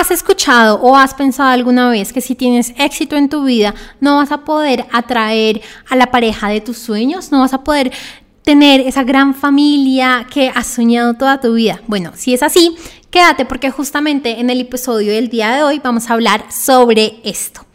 ¿Has 0.00 0.10
escuchado 0.10 0.80
o 0.80 0.96
has 0.96 1.12
pensado 1.12 1.50
alguna 1.50 1.90
vez 1.90 2.14
que 2.14 2.22
si 2.22 2.34
tienes 2.34 2.72
éxito 2.78 3.16
en 3.16 3.28
tu 3.28 3.44
vida 3.44 3.74
no 4.00 4.16
vas 4.16 4.32
a 4.32 4.46
poder 4.46 4.86
atraer 4.92 5.60
a 5.90 5.94
la 5.94 6.06
pareja 6.06 6.48
de 6.48 6.62
tus 6.62 6.78
sueños? 6.78 7.30
¿No 7.30 7.40
vas 7.40 7.52
a 7.52 7.64
poder 7.64 7.92
tener 8.42 8.80
esa 8.80 9.04
gran 9.04 9.34
familia 9.34 10.26
que 10.32 10.48
has 10.48 10.68
soñado 10.68 11.12
toda 11.12 11.38
tu 11.38 11.52
vida? 11.52 11.82
Bueno, 11.86 12.12
si 12.14 12.32
es 12.32 12.42
así, 12.42 12.76
quédate 13.10 13.44
porque 13.44 13.70
justamente 13.70 14.40
en 14.40 14.48
el 14.48 14.62
episodio 14.62 15.12
del 15.12 15.28
día 15.28 15.54
de 15.54 15.64
hoy 15.64 15.82
vamos 15.84 16.08
a 16.08 16.14
hablar 16.14 16.50
sobre 16.50 17.20
esto. 17.22 17.66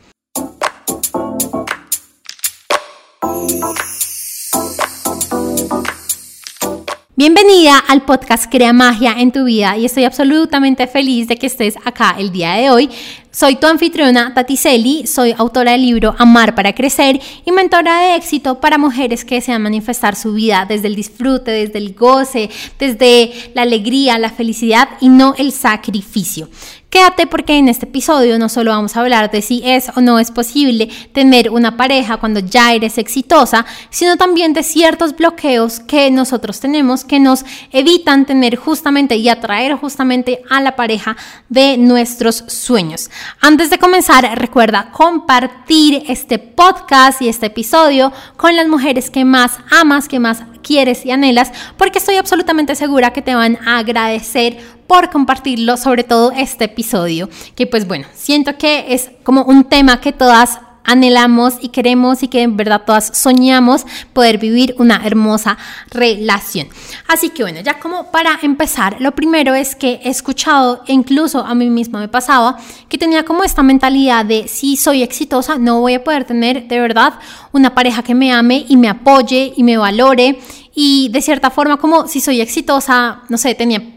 Bienvenida 7.18 7.78
al 7.78 8.02
podcast 8.02 8.52
Crea 8.52 8.74
Magia 8.74 9.16
en 9.18 9.32
tu 9.32 9.46
vida 9.46 9.78
y 9.78 9.86
estoy 9.86 10.04
absolutamente 10.04 10.86
feliz 10.86 11.30
de 11.30 11.38
que 11.38 11.48
estés 11.48 11.76
acá 11.86 12.14
el 12.20 12.30
día 12.30 12.56
de 12.56 12.70
hoy. 12.70 12.90
Soy 13.32 13.56
tu 13.56 13.68
anfitriona 13.68 14.34
Tati 14.34 14.58
Celi, 14.58 15.08
soy 15.08 15.34
autora 15.38 15.72
del 15.72 15.84
libro 15.84 16.14
Amar 16.18 16.56
para 16.56 16.76
Crecer 16.76 17.22
y 17.46 17.52
mentora 17.54 18.02
de 18.02 18.16
éxito 18.16 18.60
para 18.60 18.78
mujeres 18.78 19.24
que 19.24 19.36
desean 19.36 19.62
manifestar 19.62 20.18
su 20.18 20.34
vida 20.34 20.66
desde 20.68 20.88
el 20.88 20.96
disfrute, 20.96 21.52
desde 21.52 21.78
el 21.78 21.94
goce, 21.94 22.50
desde 22.80 23.32
la 23.54 23.62
alegría, 23.62 24.20
la 24.20 24.30
felicidad 24.30 24.90
y 25.00 25.08
no 25.08 25.36
el 25.38 25.54
sacrificio. 25.54 26.50
Quédate 26.96 27.28
porque 27.28 27.58
en 27.58 27.68
este 27.68 27.88
episodio 27.88 28.40
no 28.40 28.48
solo 28.48 28.72
vamos 28.72 28.96
a 28.96 29.02
hablar 29.02 29.30
de 29.30 29.42
si 29.42 29.62
es 29.66 29.92
o 29.98 30.00
no 30.00 30.18
es 30.18 30.32
posible 30.32 30.88
tener 31.12 31.50
una 31.50 31.76
pareja 31.76 32.16
cuando 32.16 32.40
ya 32.40 32.74
eres 32.74 32.98
exitosa, 32.98 33.66
sino 33.90 34.16
también 34.16 34.54
de 34.54 34.64
ciertos 34.64 35.14
bloqueos 35.14 35.82
que 35.82 36.10
nosotros 36.10 36.62
tenemos 36.62 37.04
que 37.04 37.20
nos 37.20 37.44
evitan 37.74 38.26
tener 38.26 38.56
justamente 38.56 39.18
y 39.18 39.28
atraer 39.28 39.74
justamente 39.74 40.42
a 40.50 40.62
la 40.62 40.78
pareja 40.78 41.18
de 41.50 41.78
nuestros 41.78 42.46
sueños. 42.48 43.10
Antes 43.42 43.70
de 43.70 43.78
comenzar, 43.78 44.40
recuerda 44.40 44.90
compartir 44.94 46.04
este 46.08 46.40
podcast 46.40 47.22
y 47.22 47.28
este 47.28 47.48
episodio 47.48 48.14
con 48.38 48.56
las 48.56 48.70
mujeres 48.70 49.10
que 49.10 49.26
más 49.26 49.60
amas, 49.70 50.08
que 50.08 50.22
más 50.22 50.44
quieres 50.66 51.06
y 51.06 51.12
anhelas, 51.12 51.52
porque 51.78 52.00
estoy 52.00 52.16
absolutamente 52.16 52.76
segura 52.76 53.14
que 53.14 53.22
te 53.22 53.36
van 53.36 53.60
a 53.68 53.78
agradecer 53.78 54.58
por 54.88 55.10
compartirlo, 55.10 55.78
sobre 55.78 56.04
todo 56.04 56.32
este 56.32 56.66
episodio, 56.66 57.30
que 57.56 57.68
pues 57.68 57.88
bueno, 57.88 58.06
siento 58.14 58.58
que 58.58 58.94
es 58.94 59.12
como 59.24 59.44
un 59.44 59.66
tema 59.66 60.02
que 60.02 60.12
todas 60.12 60.60
anhelamos 60.86 61.56
y 61.62 61.70
queremos 61.70 62.24
y 62.24 62.28
que 62.28 62.44
en 62.44 62.56
verdad 62.56 62.84
todas 62.86 63.12
soñamos 63.14 63.86
poder 64.14 64.38
vivir 64.38 64.76
una 64.78 65.02
hermosa 65.04 65.58
relación. 65.92 66.68
Así 67.08 67.30
que 67.30 67.44
bueno, 67.44 67.60
ya 67.62 67.80
como 67.80 68.12
para 68.12 68.40
empezar, 68.42 68.98
lo 69.00 69.14
primero 69.14 69.54
es 69.56 69.76
que 69.76 70.00
he 70.04 70.10
escuchado, 70.10 70.84
e 70.88 70.94
incluso 70.94 71.40
a 71.40 71.56
mí 71.56 71.70
misma 71.70 72.00
me 72.00 72.08
pasaba, 72.08 72.58
que 72.88 72.98
tenía 72.98 73.26
como 73.26 73.44
esta 73.44 73.64
mentalidad 73.64 74.26
de 74.26 74.48
si 74.48 74.78
soy 74.78 75.04
exitosa, 75.04 75.58
no 75.58 75.82
voy 75.82 75.96
a 75.96 76.04
poder 76.04 76.24
tener 76.24 76.68
de 76.68 76.80
verdad 76.80 77.16
una 77.52 77.74
pareja 77.74 78.04
que 78.04 78.16
me 78.16 78.32
ame 78.32 78.66
y 78.70 78.78
me 78.78 78.88
apoye 78.88 79.54
y 79.56 79.64
me 79.64 79.78
valore. 79.78 80.40
Y 80.78 81.10
de 81.10 81.22
cierta 81.22 81.50
forma, 81.50 81.78
como 81.78 82.06
si 82.08 82.20
soy 82.20 82.42
exitosa, 82.42 83.22
no 83.30 83.38
sé, 83.38 83.56
tenía 83.56 83.95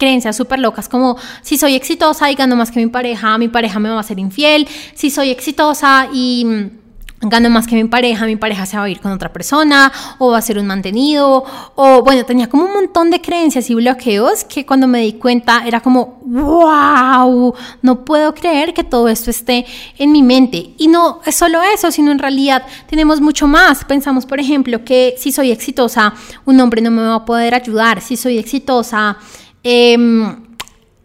creencias 0.00 0.34
súper 0.34 0.58
locas 0.58 0.88
como 0.88 1.16
si 1.42 1.58
soy 1.58 1.76
exitosa 1.76 2.28
y 2.30 2.34
gano 2.34 2.56
más 2.56 2.72
que 2.72 2.80
mi 2.80 2.90
pareja, 2.90 3.38
mi 3.38 3.46
pareja 3.46 3.78
me 3.78 3.90
va 3.90 4.00
a 4.00 4.02
ser 4.02 4.18
infiel, 4.18 4.66
si 4.94 5.10
soy 5.10 5.30
exitosa 5.30 6.08
y 6.12 6.44
mm, 6.44 6.80
gano 7.28 7.50
más 7.50 7.66
que 7.66 7.76
mi 7.76 7.84
pareja, 7.84 8.24
mi 8.24 8.36
pareja 8.36 8.64
se 8.64 8.78
va 8.78 8.84
a 8.84 8.88
ir 8.88 8.98
con 9.00 9.12
otra 9.12 9.30
persona 9.30 9.92
o 10.18 10.30
va 10.30 10.38
a 10.38 10.42
ser 10.42 10.58
un 10.58 10.66
mantenido 10.66 11.44
o 11.74 12.02
bueno, 12.02 12.24
tenía 12.24 12.48
como 12.48 12.64
un 12.64 12.72
montón 12.72 13.10
de 13.10 13.20
creencias 13.20 13.68
y 13.68 13.74
bloqueos 13.74 14.44
que 14.44 14.64
cuando 14.64 14.88
me 14.88 15.00
di 15.02 15.12
cuenta 15.12 15.62
era 15.66 15.80
como, 15.80 16.18
wow, 16.24 17.54
no 17.82 18.04
puedo 18.06 18.34
creer 18.34 18.72
que 18.72 18.84
todo 18.84 19.08
esto 19.08 19.30
esté 19.30 19.66
en 19.98 20.12
mi 20.12 20.22
mente. 20.22 20.74
Y 20.78 20.88
no 20.88 21.20
es 21.26 21.34
solo 21.34 21.60
eso, 21.62 21.90
sino 21.90 22.10
en 22.10 22.18
realidad 22.18 22.64
tenemos 22.88 23.20
mucho 23.20 23.46
más. 23.46 23.84
Pensamos, 23.84 24.24
por 24.24 24.40
ejemplo, 24.40 24.82
que 24.82 25.14
si 25.18 25.30
soy 25.30 25.50
exitosa, 25.50 26.14
un 26.46 26.58
hombre 26.58 26.80
no 26.80 26.90
me 26.90 27.02
va 27.02 27.16
a 27.16 27.24
poder 27.26 27.54
ayudar, 27.54 28.00
si 28.00 28.16
soy 28.16 28.38
exitosa, 28.38 29.18
Em, 29.62 30.36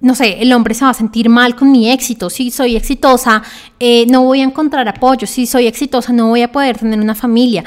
no 0.01 0.15
sé, 0.15 0.41
el 0.41 0.53
hombre 0.53 0.73
se 0.73 0.85
va 0.85 0.91
a 0.91 0.93
sentir 0.93 1.29
mal 1.29 1.55
con 1.55 1.71
mi 1.71 1.89
éxito. 1.89 2.29
Si 2.29 2.51
soy 2.51 2.75
exitosa, 2.75 3.41
eh, 3.79 4.05
no 4.07 4.23
voy 4.23 4.41
a 4.41 4.43
encontrar 4.43 4.87
apoyo. 4.87 5.25
Si 5.25 5.45
soy 5.45 5.67
exitosa, 5.67 6.13
no 6.13 6.27
voy 6.29 6.41
a 6.41 6.51
poder 6.51 6.77
tener 6.77 6.99
una 6.99 7.15
familia. 7.15 7.63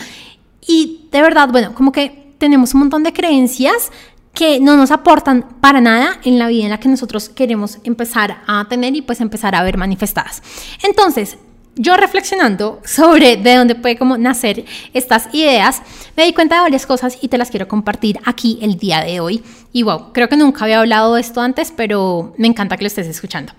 Y 0.67 1.09
de 1.11 1.23
verdad, 1.23 1.49
bueno, 1.51 1.75
como 1.75 1.91
que 1.91 2.35
tenemos 2.39 2.75
un 2.75 2.81
montón 2.81 3.03
de 3.03 3.13
creencias 3.13 3.91
que 4.35 4.61
no 4.61 4.77
nos 4.77 4.93
aportan 4.93 5.45
para 5.61 5.81
nada 5.81 6.21
en 6.23 6.39
la 6.39 6.47
vida 6.47 6.65
en 6.65 6.71
la 6.71 6.79
que 6.79 6.89
nosotros 6.89 7.29
queremos 7.29 7.79
empezar 7.83 8.43
a 8.47 8.67
tener 8.69 8.95
y 8.95 9.03
pues 9.03 9.21
empezar 9.21 9.57
a 9.57 9.65
ver 9.65 9.77
manifestadas. 9.77 10.43
Entonces, 10.85 11.39
yo 11.79 11.97
reflexionando 11.97 12.81
sobre 12.85 13.37
de 13.37 13.55
dónde 13.57 13.75
puede 13.75 13.97
como 13.97 14.19
nacer 14.19 14.65
estas 14.93 15.33
ideas, 15.33 15.81
me 16.17 16.25
di 16.25 16.33
cuenta 16.33 16.57
de 16.57 16.63
varias 16.63 16.87
cosas 16.87 17.17
y 17.23 17.29
te 17.29 17.39
las 17.39 17.51
quiero 17.51 17.69
compartir 17.69 18.19
aquí 18.25 18.59
el 18.61 18.77
día 18.77 19.01
de 19.01 19.21
hoy. 19.21 19.43
Y 19.73 19.85
wow, 19.85 20.13
creo 20.13 20.29
que 20.29 20.37
nunca 20.37 20.65
había 20.65 20.81
hablado 20.81 21.15
de 21.15 21.21
esto 21.21 21.41
antes, 21.41 21.73
pero 21.75 22.35
me 22.37 22.49
encanta 22.49 22.77
que 22.77 22.85
lo 22.85 22.89
estés 22.89 23.07
escuchando. 23.07 23.53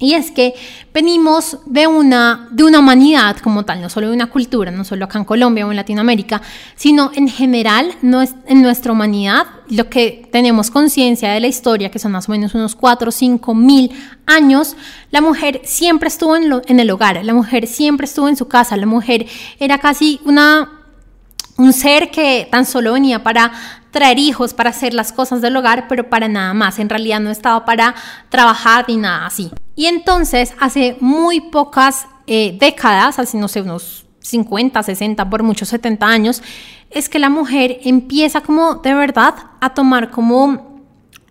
Y 0.00 0.14
es 0.14 0.30
que 0.30 0.54
venimos 0.94 1.58
de 1.66 1.88
una, 1.88 2.46
de 2.52 2.62
una 2.62 2.78
humanidad 2.78 3.36
como 3.38 3.64
tal, 3.64 3.80
no 3.80 3.90
solo 3.90 4.08
de 4.08 4.14
una 4.14 4.30
cultura, 4.30 4.70
no 4.70 4.84
solo 4.84 5.04
acá 5.04 5.18
en 5.18 5.24
Colombia 5.24 5.66
o 5.66 5.70
en 5.70 5.76
Latinoamérica, 5.76 6.40
sino 6.76 7.10
en 7.14 7.28
general 7.28 7.92
no 8.00 8.22
es, 8.22 8.34
en 8.46 8.62
nuestra 8.62 8.92
humanidad, 8.92 9.46
lo 9.68 9.90
que 9.90 10.28
tenemos 10.30 10.70
conciencia 10.70 11.32
de 11.32 11.40
la 11.40 11.48
historia, 11.48 11.90
que 11.90 11.98
son 11.98 12.12
más 12.12 12.28
o 12.28 12.32
menos 12.32 12.54
unos 12.54 12.76
4 12.76 13.08
o 13.08 13.12
5 13.12 13.54
mil 13.56 13.90
años, 14.24 14.76
la 15.10 15.20
mujer 15.20 15.62
siempre 15.64 16.08
estuvo 16.08 16.36
en, 16.36 16.62
en 16.66 16.78
el 16.78 16.90
hogar, 16.92 17.24
la 17.24 17.34
mujer 17.34 17.66
siempre 17.66 18.04
estuvo 18.04 18.28
en 18.28 18.36
su 18.36 18.46
casa, 18.46 18.76
la 18.76 18.86
mujer 18.86 19.26
era 19.58 19.78
casi 19.78 20.20
una 20.24 20.78
un 21.58 21.72
ser 21.72 22.12
que 22.12 22.46
tan 22.50 22.64
solo 22.64 22.92
venía 22.92 23.24
para 23.24 23.52
traer 23.90 24.18
hijos, 24.18 24.54
para 24.54 24.70
hacer 24.70 24.94
las 24.94 25.12
cosas 25.12 25.40
del 25.40 25.56
hogar, 25.56 25.86
pero 25.88 26.08
para 26.08 26.28
nada 26.28 26.54
más. 26.54 26.78
En 26.78 26.88
realidad 26.88 27.20
no 27.20 27.30
estaba 27.30 27.64
para 27.64 27.94
trabajar 28.28 28.84
ni 28.88 28.96
nada 28.96 29.26
así. 29.26 29.50
Y 29.74 29.86
entonces, 29.86 30.54
hace 30.60 30.96
muy 31.00 31.40
pocas 31.40 32.06
eh, 32.26 32.56
décadas, 32.58 33.18
hace 33.18 33.38
no 33.38 33.48
sé, 33.48 33.62
unos 33.62 34.06
50, 34.20 34.82
60, 34.82 35.30
por 35.30 35.42
muchos 35.42 35.68
70 35.68 36.06
años, 36.06 36.42
es 36.90 37.08
que 37.08 37.18
la 37.18 37.30
mujer 37.30 37.78
empieza 37.82 38.40
como 38.40 38.76
de 38.76 38.94
verdad 38.94 39.34
a 39.60 39.74
tomar 39.74 40.10
como 40.10 40.80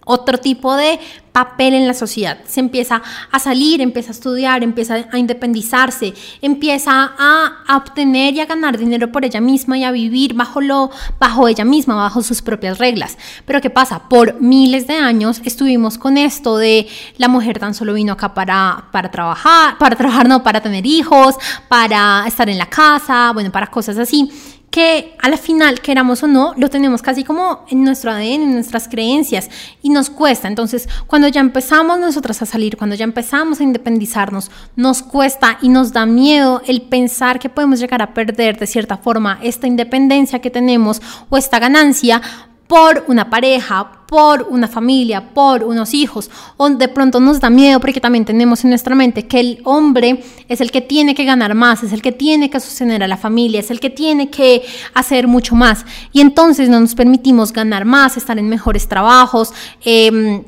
otro 0.06 0.38
tipo 0.38 0.76
de 0.76 1.00
papel 1.38 1.76
en 1.76 1.86
la 1.86 1.94
sociedad. 1.94 2.40
Se 2.48 2.60
empieza 2.60 3.04
a 3.32 3.38
salir, 3.38 3.80
empieza 3.80 4.10
a 4.10 4.14
estudiar, 4.14 4.64
empieza 4.64 5.06
a 5.12 5.20
independizarse, 5.20 6.16
empieza 6.42 7.12
a, 7.16 7.78
obtener 7.78 8.34
y 8.34 8.40
a 8.40 8.48
ganar 8.48 8.76
dinero 8.76 9.12
por 9.12 9.24
ella 9.24 9.40
misma 9.40 9.78
y 9.78 9.84
a 9.84 9.92
vivir 9.92 10.34
bajo, 10.34 10.62
lo, 10.62 10.90
bajo 11.20 11.48
ella 11.48 11.64
misma, 11.64 11.94
bajo 11.94 12.24
sus 12.24 12.42
propias 12.42 12.80
reglas. 12.80 13.20
Pero 13.46 13.62
¿qué 13.62 13.70
pasa? 13.70 14.10
Por 14.10 14.42
miles 14.42 14.88
de 14.88 14.96
años 14.96 15.40
estuvimos 15.46 16.00
con 16.00 16.18
esto 16.18 16.58
de 16.58 16.88
la 17.18 17.28
mujer 17.28 17.60
tan 17.60 17.76
solo 17.76 17.94
vino 17.94 18.14
acá 18.14 18.34
para, 18.34 18.86
para 18.92 19.12
trabajar, 19.12 19.78
para 19.78 19.96
trabajar, 19.96 20.28
no, 20.28 20.42
para 20.42 20.62
tener 20.62 20.88
hijos, 20.88 21.36
para 21.68 22.24
estar 22.26 22.50
en 22.50 22.58
la 22.58 22.66
casa, 22.66 23.32
bueno, 23.32 23.52
para 23.52 23.68
cosas 23.68 24.00
así 24.00 24.32
que 24.70 25.16
al 25.20 25.38
final, 25.38 25.80
queramos 25.82 26.24
o 26.24 26.28
no, 26.28 26.54
lo 26.58 26.70
tenemos 26.70 27.02
casi 27.02 27.24
como 27.24 27.66
en 27.70 27.84
nuestro 27.84 28.12
ADN, 28.12 28.44
en 28.44 28.54
nuestras 28.54 28.88
creencias, 28.88 29.50
y 29.82 29.90
nos 29.90 30.10
cuesta. 30.10 30.48
Entonces, 30.48 30.88
cuando 31.08 31.28
ya 31.28 31.42
empezamos 31.42 32.00
nosotras 32.00 32.42
a 32.42 32.46
salir, 32.46 32.78
cuando 32.78 32.96
ya 32.96 33.06
empezamos 33.06 33.60
a 33.60 33.64
independizarnos, 33.64 34.52
nos 34.76 35.02
cuesta 35.04 35.58
y 35.62 35.70
nos 35.70 35.94
da 35.94 36.06
miedo 36.06 36.62
el 36.68 36.82
pensar 36.82 37.40
que 37.40 37.50
podemos 37.50 37.80
llegar 37.80 38.02
a 38.02 38.14
perder 38.14 38.60
de 38.60 38.68
cierta 38.68 38.98
forma 38.98 39.40
esta 39.42 39.68
independencia 39.68 40.40
que 40.40 40.50
tenemos 40.50 41.02
o 41.30 41.38
esta 41.38 41.60
ganancia 41.60 42.22
por 42.68 43.06
una 43.08 43.30
pareja, 43.30 43.92
por 44.08 44.48
una 44.50 44.68
familia, 44.68 45.34
por 45.34 45.64
unos 45.64 45.94
hijos, 45.94 46.30
o 46.58 46.70
de 46.70 46.88
pronto 46.88 47.20
nos 47.20 47.40
da 47.40 47.50
miedo 47.50 47.80
porque 47.80 48.00
también 48.00 48.26
tenemos 48.26 48.64
en 48.64 48.70
nuestra 48.72 48.96
mente 48.96 49.28
que 49.28 49.40
el 49.40 49.62
hombre 49.64 50.24
es 50.48 50.62
el 50.62 50.72
que 50.72 50.82
tiene 50.82 51.16
que 51.16 51.26
ganar 51.26 51.56
más, 51.56 51.84
es 51.84 51.94
el 51.94 52.02
que 52.02 52.12
tiene 52.12 52.50
que 52.50 52.60
sostener 52.60 53.04
a 53.04 53.08
la 53.08 53.18
familia, 53.18 53.60
es 53.60 53.72
el 53.72 53.80
que 53.80 53.90
tiene 53.90 54.30
que 54.30 54.64
hacer 54.94 55.28
mucho 55.28 55.56
más. 55.56 55.86
Y 56.12 56.22
entonces 56.22 56.70
no 56.70 56.80
nos 56.80 56.96
permitimos 56.96 57.52
ganar 57.52 57.86
más, 57.86 58.18
estar 58.18 58.38
en 58.38 58.50
mejores 58.50 58.88
trabajos. 58.88 59.54
Eh, 59.84 60.44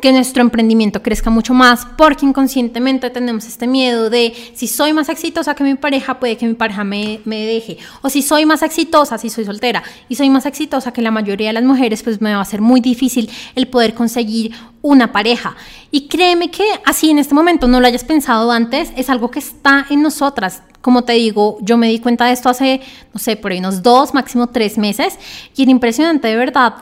que 0.00 0.12
nuestro 0.12 0.42
emprendimiento 0.42 1.02
crezca 1.02 1.30
mucho 1.30 1.54
más, 1.54 1.86
porque 1.96 2.26
inconscientemente 2.26 3.10
tenemos 3.10 3.46
este 3.46 3.66
miedo 3.66 4.10
de 4.10 4.34
si 4.54 4.66
soy 4.66 4.92
más 4.92 5.08
exitosa 5.08 5.54
que 5.54 5.64
mi 5.64 5.74
pareja, 5.74 6.18
puede 6.18 6.36
que 6.36 6.46
mi 6.46 6.54
pareja 6.54 6.84
me, 6.84 7.20
me, 7.24 7.44
deje, 7.46 7.78
o 8.02 8.10
si 8.10 8.22
soy 8.22 8.46
más 8.46 8.62
exitosa, 8.62 9.18
si 9.18 9.30
soy 9.30 9.44
soltera, 9.44 9.82
y 10.08 10.16
soy 10.16 10.30
más 10.30 10.46
exitosa 10.46 10.92
que 10.92 11.02
la 11.02 11.10
mayoría 11.10 11.48
de 11.48 11.54
las 11.54 11.64
mujeres, 11.64 12.02
pues 12.02 12.20
me 12.20 12.34
va 12.34 12.40
a 12.40 12.44
ser 12.44 12.60
muy 12.60 12.80
difícil 12.80 13.30
el 13.54 13.68
poder 13.68 13.94
conseguir 13.94 14.52
una 14.82 15.12
pareja. 15.12 15.56
Y 15.90 16.08
créeme 16.08 16.50
que 16.50 16.64
así 16.84 17.10
en 17.10 17.18
este 17.18 17.34
momento 17.34 17.66
no 17.66 17.80
lo 17.80 17.86
hayas 17.86 18.04
pensado 18.04 18.50
antes, 18.52 18.92
es 18.96 19.10
algo 19.10 19.30
que 19.30 19.38
está 19.38 19.86
en 19.90 20.02
nosotras. 20.02 20.62
Como 20.80 21.02
te 21.02 21.14
digo, 21.14 21.58
yo 21.62 21.76
me 21.76 21.88
di 21.88 21.98
cuenta 21.98 22.26
de 22.26 22.32
esto 22.32 22.48
hace, 22.48 22.80
no 23.12 23.18
sé, 23.18 23.36
por 23.36 23.50
ahí 23.50 23.58
unos 23.58 23.82
dos, 23.82 24.14
máximo 24.14 24.48
tres 24.48 24.78
meses, 24.78 25.18
y 25.56 25.62
era 25.62 25.70
impresionante 25.70 26.28
de 26.28 26.36
verdad 26.36 26.74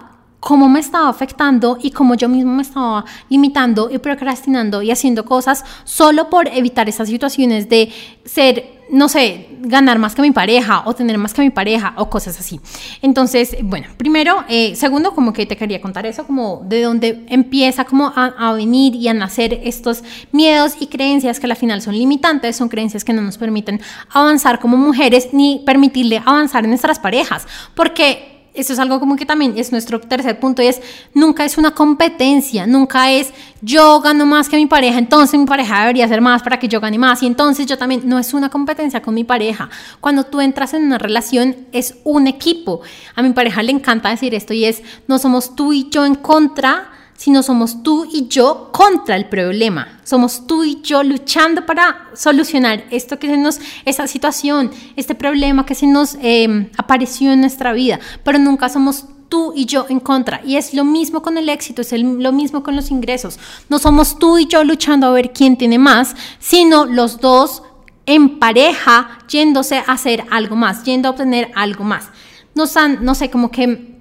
cómo 0.44 0.68
me 0.68 0.78
estaba 0.78 1.08
afectando 1.08 1.78
y 1.80 1.90
cómo 1.90 2.16
yo 2.16 2.28
mismo 2.28 2.52
me 2.52 2.60
estaba 2.60 3.06
limitando 3.30 3.88
y 3.90 3.96
procrastinando 3.96 4.82
y 4.82 4.90
haciendo 4.90 5.24
cosas 5.24 5.64
solo 5.84 6.28
por 6.28 6.48
evitar 6.48 6.86
esas 6.86 7.08
situaciones 7.08 7.70
de 7.70 7.90
ser 8.26 8.74
no 8.90 9.08
sé, 9.08 9.48
ganar 9.60 9.98
más 9.98 10.14
que 10.14 10.20
mi 10.20 10.30
pareja 10.30 10.82
o 10.84 10.94
tener 10.94 11.16
más 11.16 11.32
que 11.32 11.40
mi 11.40 11.48
pareja 11.48 11.94
o 11.96 12.10
cosas 12.10 12.38
así. 12.38 12.60
Entonces, 13.00 13.56
bueno, 13.62 13.86
primero, 13.96 14.44
eh, 14.46 14.76
segundo, 14.76 15.14
como 15.14 15.32
que 15.32 15.46
te 15.46 15.56
quería 15.56 15.80
contar 15.80 16.04
eso, 16.04 16.26
como 16.26 16.62
de 16.66 16.82
dónde 16.82 17.24
empieza 17.28 17.86
como 17.86 18.12
a, 18.14 18.26
a, 18.26 18.52
venir 18.52 18.94
y 18.94 19.08
a 19.08 19.14
nacer 19.14 19.58
estos 19.64 20.04
miedos 20.32 20.74
y 20.78 20.88
creencias 20.88 21.40
que 21.40 21.46
al 21.46 21.56
final 21.56 21.80
son 21.80 21.96
limitantes, 21.96 22.56
son 22.56 22.68
creencias 22.68 23.04
que 23.04 23.14
no 23.14 23.22
nos 23.22 23.38
permiten 23.38 23.80
avanzar 24.10 24.60
como 24.60 24.76
mujeres 24.76 25.30
ni 25.32 25.62
permitirle 25.64 26.22
avanzar 26.22 26.64
en 26.64 26.70
nuestras 26.70 26.98
parejas, 26.98 27.48
porque 27.74 28.33
eso 28.54 28.72
es 28.72 28.78
algo 28.78 29.00
como 29.00 29.16
que 29.16 29.26
también 29.26 29.54
es 29.56 29.72
nuestro 29.72 30.00
tercer 30.00 30.38
punto 30.38 30.62
es 30.62 30.80
nunca 31.12 31.44
es 31.44 31.58
una 31.58 31.72
competencia, 31.72 32.66
nunca 32.66 33.10
es 33.10 33.32
yo 33.60 34.00
gano 34.00 34.24
más 34.26 34.48
que 34.48 34.56
mi 34.56 34.66
pareja, 34.66 34.98
entonces 34.98 35.38
mi 35.38 35.46
pareja 35.46 35.80
debería 35.80 36.04
hacer 36.04 36.20
más 36.20 36.42
para 36.42 36.58
que 36.58 36.68
yo 36.68 36.80
gane 36.80 36.96
más 36.96 37.22
y 37.22 37.26
entonces 37.26 37.66
yo 37.66 37.76
también, 37.76 38.02
no 38.04 38.18
es 38.18 38.32
una 38.32 38.48
competencia 38.50 39.02
con 39.02 39.14
mi 39.14 39.24
pareja. 39.24 39.68
Cuando 40.00 40.24
tú 40.24 40.40
entras 40.40 40.72
en 40.72 40.84
una 40.84 40.98
relación 40.98 41.56
es 41.72 41.96
un 42.04 42.28
equipo. 42.28 42.80
A 43.16 43.22
mi 43.22 43.30
pareja 43.30 43.62
le 43.62 43.72
encanta 43.72 44.10
decir 44.10 44.34
esto 44.34 44.54
y 44.54 44.64
es 44.64 44.82
no 45.08 45.18
somos 45.18 45.56
tú 45.56 45.72
y 45.72 45.90
yo 45.90 46.06
en 46.06 46.14
contra 46.14 46.93
sino 47.16 47.42
somos 47.42 47.82
tú 47.82 48.06
y 48.10 48.28
yo 48.28 48.70
contra 48.72 49.16
el 49.16 49.26
problema. 49.26 50.00
Somos 50.04 50.46
tú 50.46 50.64
y 50.64 50.80
yo 50.82 51.02
luchando 51.02 51.64
para 51.64 52.08
solucionar 52.14 52.84
esto 52.90 53.18
que 53.18 53.28
se 53.28 53.36
nos, 53.36 53.60
esa 53.84 54.06
situación, 54.06 54.70
este 54.96 55.14
problema 55.14 55.64
que 55.64 55.74
se 55.74 55.86
nos 55.86 56.16
em, 56.20 56.68
apareció 56.76 57.32
en 57.32 57.40
nuestra 57.40 57.72
vida, 57.72 58.00
pero 58.24 58.38
nunca 58.38 58.68
somos 58.68 59.06
tú 59.28 59.52
y 59.54 59.66
yo 59.66 59.86
en 59.88 60.00
contra. 60.00 60.42
Y 60.44 60.56
es 60.56 60.74
lo 60.74 60.84
mismo 60.84 61.22
con 61.22 61.38
el 61.38 61.48
éxito, 61.48 61.82
es 61.82 61.92
lo 61.92 62.32
mismo 62.32 62.62
con 62.62 62.76
los 62.76 62.90
ingresos. 62.90 63.38
No 63.68 63.78
somos 63.78 64.18
tú 64.18 64.38
y 64.38 64.46
yo 64.46 64.64
luchando 64.64 65.06
a 65.06 65.10
ver 65.10 65.32
quién 65.32 65.56
tiene 65.56 65.78
más, 65.78 66.14
sino 66.38 66.84
los 66.84 67.20
dos 67.20 67.62
en 68.06 68.38
pareja 68.38 69.18
yéndose 69.28 69.78
a 69.78 69.92
hacer 69.92 70.24
algo 70.30 70.56
más, 70.56 70.84
yendo 70.84 71.08
a 71.08 71.12
obtener 71.12 71.50
algo 71.54 71.84
más. 71.84 72.10
Nos 72.54 72.76
han, 72.76 73.04
no 73.04 73.14
sé, 73.14 73.30
como 73.30 73.50
que 73.50 73.94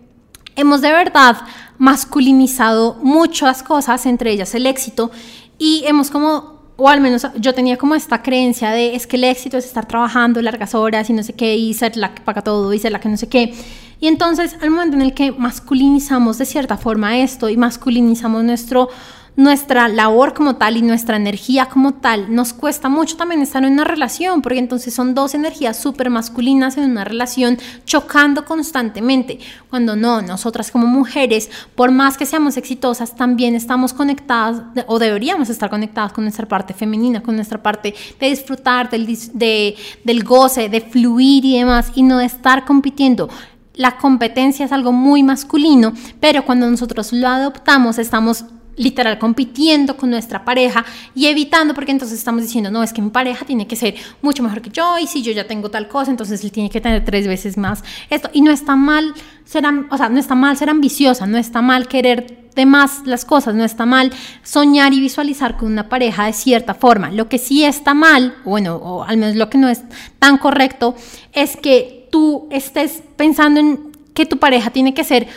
hemos 0.55 0.81
de 0.81 0.91
verdad 0.91 1.37
masculinizado 1.77 2.97
muchas 3.01 3.63
cosas, 3.63 4.05
entre 4.05 4.31
ellas 4.31 4.53
el 4.55 4.65
éxito, 4.65 5.11
y 5.57 5.83
hemos 5.85 6.09
como, 6.09 6.61
o 6.77 6.89
al 6.89 7.01
menos 7.01 7.27
yo 7.37 7.53
tenía 7.53 7.77
como 7.77 7.95
esta 7.95 8.21
creencia 8.21 8.71
de 8.71 8.95
es 8.95 9.07
que 9.07 9.17
el 9.17 9.23
éxito 9.25 9.57
es 9.57 9.65
estar 9.65 9.87
trabajando 9.87 10.41
largas 10.41 10.75
horas 10.75 11.09
y 11.09 11.13
no 11.13 11.23
sé 11.23 11.33
qué, 11.33 11.55
y 11.55 11.73
ser 11.73 11.97
la 11.97 12.13
que 12.13 12.21
paga 12.21 12.41
todo 12.41 12.73
y 12.73 12.79
ser 12.79 12.91
la 12.91 12.99
que 12.99 13.09
no 13.09 13.17
sé 13.17 13.27
qué. 13.27 13.53
Y 13.99 14.07
entonces 14.07 14.57
al 14.61 14.69
momento 14.69 14.97
en 14.97 15.01
el 15.01 15.13
que 15.13 15.31
masculinizamos 15.31 16.37
de 16.37 16.45
cierta 16.45 16.77
forma 16.77 17.17
esto 17.19 17.47
y 17.49 17.57
masculinizamos 17.57 18.43
nuestro 18.43 18.89
nuestra 19.35 19.87
labor 19.87 20.33
como 20.33 20.57
tal 20.57 20.77
y 20.77 20.81
nuestra 20.81 21.17
energía 21.17 21.65
como 21.65 21.95
tal, 21.95 22.33
nos 22.33 22.53
cuesta 22.53 22.87
mucho 22.87 23.17
también 23.17 23.41
estar 23.41 23.63
en 23.63 23.73
una 23.73 23.83
relación, 23.83 24.41
porque 24.41 24.59
entonces 24.59 24.93
son 24.93 25.15
dos 25.15 25.33
energías 25.33 25.77
súper 25.77 26.09
masculinas 26.09 26.77
en 26.77 26.91
una 26.91 27.03
relación 27.03 27.57
chocando 27.85 28.45
constantemente, 28.45 29.39
cuando 29.69 29.95
no, 29.95 30.21
nosotras 30.21 30.69
como 30.69 30.85
mujeres, 30.85 31.49
por 31.75 31.91
más 31.91 32.17
que 32.17 32.25
seamos 32.25 32.57
exitosas, 32.57 33.15
también 33.15 33.55
estamos 33.55 33.93
conectadas 33.93 34.63
o 34.87 34.99
deberíamos 34.99 35.49
estar 35.49 35.69
conectadas 35.69 36.13
con 36.13 36.23
nuestra 36.25 36.47
parte 36.47 36.73
femenina, 36.73 37.23
con 37.23 37.35
nuestra 37.35 37.61
parte 37.61 37.95
de 38.19 38.29
disfrutar 38.29 38.89
del, 38.89 39.07
de, 39.33 39.75
del 40.03 40.23
goce, 40.23 40.69
de 40.69 40.81
fluir 40.81 41.43
y 41.45 41.57
demás, 41.57 41.91
y 41.95 42.03
no 42.03 42.19
de 42.19 42.25
estar 42.25 42.65
compitiendo. 42.65 43.29
La 43.75 43.97
competencia 43.97 44.65
es 44.65 44.71
algo 44.71 44.91
muy 44.91 45.23
masculino, 45.23 45.93
pero 46.19 46.45
cuando 46.45 46.69
nosotros 46.69 47.11
lo 47.11 47.27
adoptamos 47.27 47.97
estamos 47.97 48.45
literal 48.75 49.19
compitiendo 49.19 49.95
con 49.97 50.09
nuestra 50.09 50.43
pareja 50.45 50.85
y 51.15 51.27
evitando 51.27 51.73
porque 51.73 51.91
entonces 51.91 52.17
estamos 52.17 52.41
diciendo 52.41 52.71
no 52.71 52.83
es 52.83 52.93
que 52.93 53.01
mi 53.01 53.09
pareja 53.09 53.45
tiene 53.45 53.67
que 53.67 53.75
ser 53.75 53.95
mucho 54.21 54.43
mejor 54.43 54.61
que 54.61 54.69
yo 54.69 54.97
y 54.97 55.07
si 55.07 55.21
yo 55.21 55.31
ya 55.31 55.45
tengo 55.45 55.69
tal 55.69 55.87
cosa 55.87 56.11
entonces 56.11 56.43
él 56.43 56.51
tiene 56.51 56.69
que 56.69 56.81
tener 56.81 57.05
tres 57.05 57.27
veces 57.27 57.57
más 57.57 57.83
esto 58.09 58.29
y 58.33 58.41
no 58.41 58.51
está 58.51 58.75
mal 58.75 59.13
ser 59.45 59.63
o 59.89 59.97
sea 59.97 60.09
no 60.09 60.19
está 60.19 60.35
mal 60.35 60.57
ser 60.57 60.69
ambiciosa 60.69 61.25
no 61.27 61.37
está 61.37 61.61
mal 61.61 61.87
querer 61.87 62.43
de 62.55 62.65
más 62.65 63.05
las 63.05 63.25
cosas 63.25 63.55
no 63.55 63.63
está 63.63 63.85
mal 63.85 64.11
soñar 64.43 64.93
y 64.93 64.99
visualizar 64.99 65.57
con 65.57 65.71
una 65.71 65.89
pareja 65.89 66.25
de 66.25 66.33
cierta 66.33 66.73
forma. 66.73 67.11
Lo 67.11 67.27
que 67.29 67.37
sí 67.37 67.63
está 67.63 67.93
mal 67.93 68.35
bueno 68.45 68.75
o 68.75 69.03
al 69.03 69.17
menos 69.17 69.35
lo 69.35 69.49
que 69.49 69.57
no 69.57 69.69
es 69.69 69.81
tan 70.19 70.37
correcto 70.37 70.95
es 71.33 71.57
que 71.57 72.07
tú 72.11 72.47
estés 72.51 73.01
pensando 73.17 73.59
en 73.59 73.91
que 74.13 74.25
tu 74.25 74.37
pareja 74.37 74.69
tiene 74.69 74.93
que 74.93 75.03
ser 75.03 75.27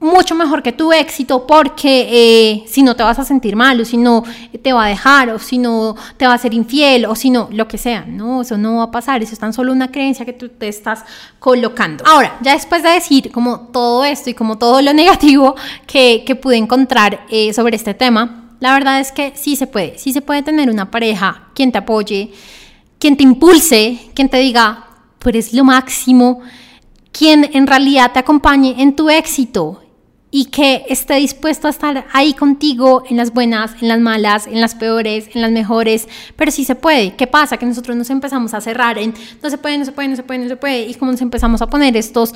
mucho 0.00 0.36
mejor 0.36 0.62
que 0.62 0.72
tu 0.72 0.92
éxito 0.92 1.44
porque 1.46 2.06
eh, 2.08 2.64
si 2.68 2.82
no 2.82 2.94
te 2.94 3.02
vas 3.02 3.18
a 3.18 3.24
sentir 3.24 3.56
mal 3.56 3.80
o 3.80 3.84
si 3.84 3.96
no 3.96 4.22
te 4.62 4.72
va 4.72 4.84
a 4.84 4.88
dejar 4.88 5.30
o 5.30 5.38
si 5.38 5.58
no 5.58 5.96
te 6.16 6.26
va 6.26 6.34
a 6.34 6.38
ser 6.38 6.54
infiel 6.54 7.06
o 7.06 7.16
si 7.16 7.30
no, 7.30 7.48
lo 7.50 7.66
que 7.66 7.78
sea, 7.78 8.04
¿no? 8.06 8.42
Eso 8.42 8.56
no 8.56 8.76
va 8.76 8.84
a 8.84 8.90
pasar, 8.90 9.22
eso 9.22 9.32
es 9.32 9.38
tan 9.38 9.52
solo 9.52 9.72
una 9.72 9.90
creencia 9.90 10.24
que 10.24 10.32
tú 10.32 10.48
te 10.50 10.68
estás 10.68 11.04
colocando. 11.40 12.04
Ahora, 12.06 12.38
ya 12.42 12.52
después 12.52 12.82
de 12.82 12.90
decir 12.90 13.32
como 13.32 13.60
todo 13.72 14.04
esto 14.04 14.30
y 14.30 14.34
como 14.34 14.56
todo 14.56 14.80
lo 14.82 14.92
negativo 14.94 15.56
que, 15.86 16.22
que 16.24 16.36
pude 16.36 16.56
encontrar 16.56 17.26
eh, 17.28 17.52
sobre 17.52 17.74
este 17.74 17.94
tema, 17.94 18.54
la 18.60 18.72
verdad 18.72 19.00
es 19.00 19.10
que 19.10 19.32
sí 19.34 19.56
se 19.56 19.66
puede, 19.66 19.98
sí 19.98 20.12
se 20.12 20.20
puede 20.20 20.42
tener 20.42 20.70
una 20.70 20.90
pareja 20.90 21.48
quien 21.54 21.72
te 21.72 21.78
apoye, 21.78 22.32
quien 23.00 23.16
te 23.16 23.24
impulse, 23.24 23.98
quien 24.14 24.28
te 24.28 24.38
diga, 24.38 24.86
tú 25.18 25.28
eres 25.28 25.52
lo 25.52 25.64
máximo, 25.64 26.40
quien 27.10 27.50
en 27.52 27.66
realidad 27.66 28.12
te 28.12 28.20
acompañe 28.20 28.76
en 28.78 28.94
tu 28.94 29.10
éxito 29.10 29.80
y 30.30 30.46
que 30.46 30.84
esté 30.88 31.14
dispuesto 31.14 31.68
a 31.68 31.70
estar 31.70 32.06
ahí 32.12 32.34
contigo 32.34 33.02
en 33.08 33.16
las 33.16 33.32
buenas, 33.32 33.72
en 33.80 33.88
las 33.88 33.98
malas, 33.98 34.46
en 34.46 34.60
las 34.60 34.74
peores, 34.74 35.28
en 35.34 35.40
las 35.40 35.50
mejores, 35.50 36.06
pero 36.36 36.50
sí 36.50 36.64
se 36.64 36.74
puede. 36.74 37.14
¿Qué 37.16 37.26
pasa? 37.26 37.56
Que 37.56 37.66
nosotros 37.66 37.96
nos 37.96 38.10
empezamos 38.10 38.52
a 38.52 38.60
cerrar 38.60 38.98
en 38.98 39.14
no 39.42 39.50
se 39.50 39.58
puede, 39.58 39.78
no 39.78 39.84
se 39.84 39.92
puede, 39.92 40.08
no 40.08 40.16
se 40.16 40.22
puede, 40.22 40.40
no 40.40 40.48
se 40.48 40.56
puede, 40.56 40.86
y 40.86 40.94
como 40.94 41.12
nos 41.12 41.22
empezamos 41.22 41.62
a 41.62 41.66
poner 41.68 41.96
estos 41.96 42.34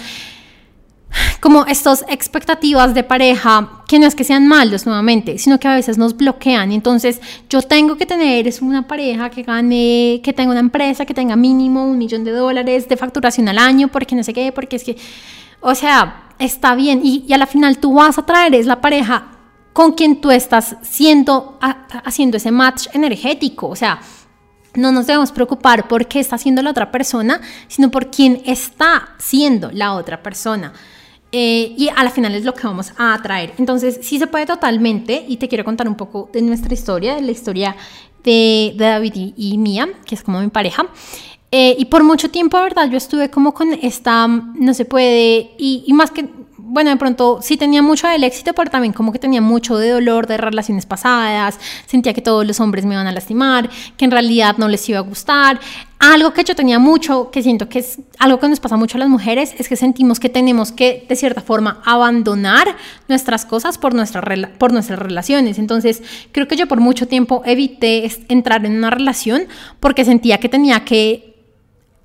como 1.41 1.67
estas 1.67 2.05
expectativas 2.09 2.94
de 2.94 3.05
pareja 3.05 3.83
que 3.87 3.99
no 3.99 4.06
es 4.06 4.15
que 4.15 4.25
sean 4.25 4.47
malos 4.49 4.87
nuevamente, 4.87 5.38
sino 5.38 5.59
que 5.59 5.69
a 5.69 5.75
veces 5.75 5.99
nos 5.99 6.17
bloquean. 6.17 6.73
Entonces, 6.73 7.21
yo 7.50 7.61
tengo 7.62 7.97
que 7.97 8.06
tener 8.06 8.49
es 8.49 8.62
una 8.62 8.87
pareja 8.87 9.29
que 9.29 9.43
gane, 9.43 10.21
que 10.23 10.33
tenga 10.33 10.53
una 10.53 10.61
empresa, 10.61 11.05
que 11.05 11.15
tenga 11.15 11.37
mínimo 11.37 11.85
un 11.85 11.99
millón 11.99 12.25
de 12.25 12.31
dólares 12.31 12.88
de 12.88 12.97
facturación 12.97 13.49
al 13.49 13.59
año, 13.59 13.88
porque 13.88 14.15
no 14.15 14.23
sé 14.23 14.33
qué, 14.33 14.53
porque 14.53 14.77
es 14.77 14.85
que, 14.85 14.97
o 15.62 15.75
sea, 15.75 16.29
está 16.38 16.75
bien 16.75 17.00
y, 17.03 17.25
y 17.26 17.32
a 17.32 17.38
la 17.38 17.47
final 17.47 17.79
tú 17.79 17.94
vas 17.94 18.19
a 18.19 18.26
traer 18.26 18.55
es 18.55 18.67
la 18.67 18.81
pareja 18.81 19.29
con 19.73 19.93
quien 19.93 20.20
tú 20.20 20.31
estás 20.31 20.76
siendo, 20.82 21.59
haciendo 22.05 22.37
ese 22.37 22.50
match 22.50 22.88
energético, 22.93 23.69
o 23.69 23.76
sea, 23.76 24.00
no 24.75 24.93
nos 24.93 25.06
debemos 25.06 25.33
preocupar 25.33 25.88
por 25.88 26.07
qué 26.07 26.21
está 26.21 26.37
haciendo 26.37 26.62
la 26.62 26.71
otra 26.71 26.90
persona, 26.90 27.40
sino 27.69 27.90
por 27.90 28.11
quién 28.11 28.42
está 28.47 29.14
siendo 29.19 29.71
la 29.73 29.95
otra 29.95 30.23
persona. 30.23 30.73
Eh, 31.31 31.75
y 31.78 31.88
a 31.88 32.04
la 32.04 32.11
final 32.11 32.35
es 32.35 32.45
lo 32.45 32.54
que 32.54 32.66
vamos 32.66 32.92
a 32.99 33.14
atraer. 33.14 33.54
Entonces, 33.59 34.00
sí 34.02 34.19
se 34.19 34.26
puede 34.26 34.45
totalmente, 34.45 35.25
y 35.26 35.38
te 35.38 35.49
quiero 35.49 35.64
contar 35.64 35.88
un 35.88 35.95
poco 35.95 36.28
de 36.33 36.42
nuestra 36.42 36.75
historia, 36.75 37.14
de 37.14 37.23
la 37.23 37.31
historia 37.31 37.76
de, 38.23 38.75
David 38.76 39.33
y, 39.37 39.59
mía, 39.59 39.88
que 40.04 40.14
es 40.14 40.23
como 40.23 40.40
mi 40.40 40.49
pareja. 40.49 40.87
Eh, 41.54 41.76
y 41.78 41.85
por 41.85 42.02
mucho 42.02 42.30
tiempo, 42.30 42.59
¿verdad? 42.61 42.88
Yo 42.90 42.97
estuve 42.97 43.28
como 43.28 43.52
con 43.52 43.75
esta, 43.75 44.26
no 44.26 44.73
se 44.73 44.87
puede, 44.87 45.52
y, 45.59 45.85
y 45.87 45.92
más 45.92 46.11
que 46.11 46.26
bueno, 46.73 46.88
de 46.88 46.97
pronto 46.97 47.40
sí 47.42 47.59
tenía 47.59 47.82
mucho 47.82 48.09
del 48.09 48.25
éxito, 48.25 48.54
pero 48.54 48.71
también 48.71 48.94
como 48.94 49.12
que 49.12 49.18
tenía 49.18 49.42
mucho 49.42 49.76
de 49.76 49.90
dolor 49.90 50.26
de 50.26 50.38
relaciones 50.38 50.87
pasadas, 50.87 51.59
sentía 51.85 52.14
que 52.14 52.23
todos 52.23 52.47
los 52.47 52.61
hombres 52.61 52.87
me 52.87 52.94
iban 52.94 53.06
a 53.06 53.12
lastimar, 53.12 53.68
que 53.99 54.06
en 54.06 54.11
realidad 54.11 54.56
no 54.56 54.68
les 54.68 54.88
iba 54.88 54.99
a 54.99 55.02
gustar. 55.02 55.61
Algo 55.99 56.32
que 56.32 56.44
yo 56.44 56.56
tenía 56.56 56.78
mucho, 56.78 57.30
que 57.30 57.42
siento 57.42 57.68
que 57.68 57.80
es 57.80 57.99
algo 58.18 58.40
que 58.40 58.49
nos 58.49 58.59
pasa 58.59 58.78
mucho 58.78 58.97
a 58.97 59.00
las 59.00 59.11
mujeres, 59.11 59.54
es 59.59 59.68
que 59.68 59.76
sentimos 59.76 60.18
que 60.18 60.30
tenemos 60.30 60.73
que, 60.73 61.04
de 61.06 61.14
cierta 61.14 61.42
forma, 61.42 61.82
abandonar 61.85 62.75
nuestras 63.06 63.44
cosas 63.44 63.76
por, 63.76 63.92
nuestra, 63.92 64.23
por 64.56 64.73
nuestras 64.73 64.99
relaciones. 64.99 65.59
Entonces, 65.59 66.02
creo 66.32 66.49
que 66.49 66.56
yo 66.56 66.68
por 66.68 66.80
mucho 66.80 67.06
tiempo 67.06 67.42
evité 67.44 68.11
entrar 68.30 68.64
en 68.64 68.78
una 68.78 68.88
relación 68.88 69.42
porque 69.78 70.06
sentía 70.06 70.38
que 70.38 70.49
tenía 70.49 70.87
que 70.87 71.32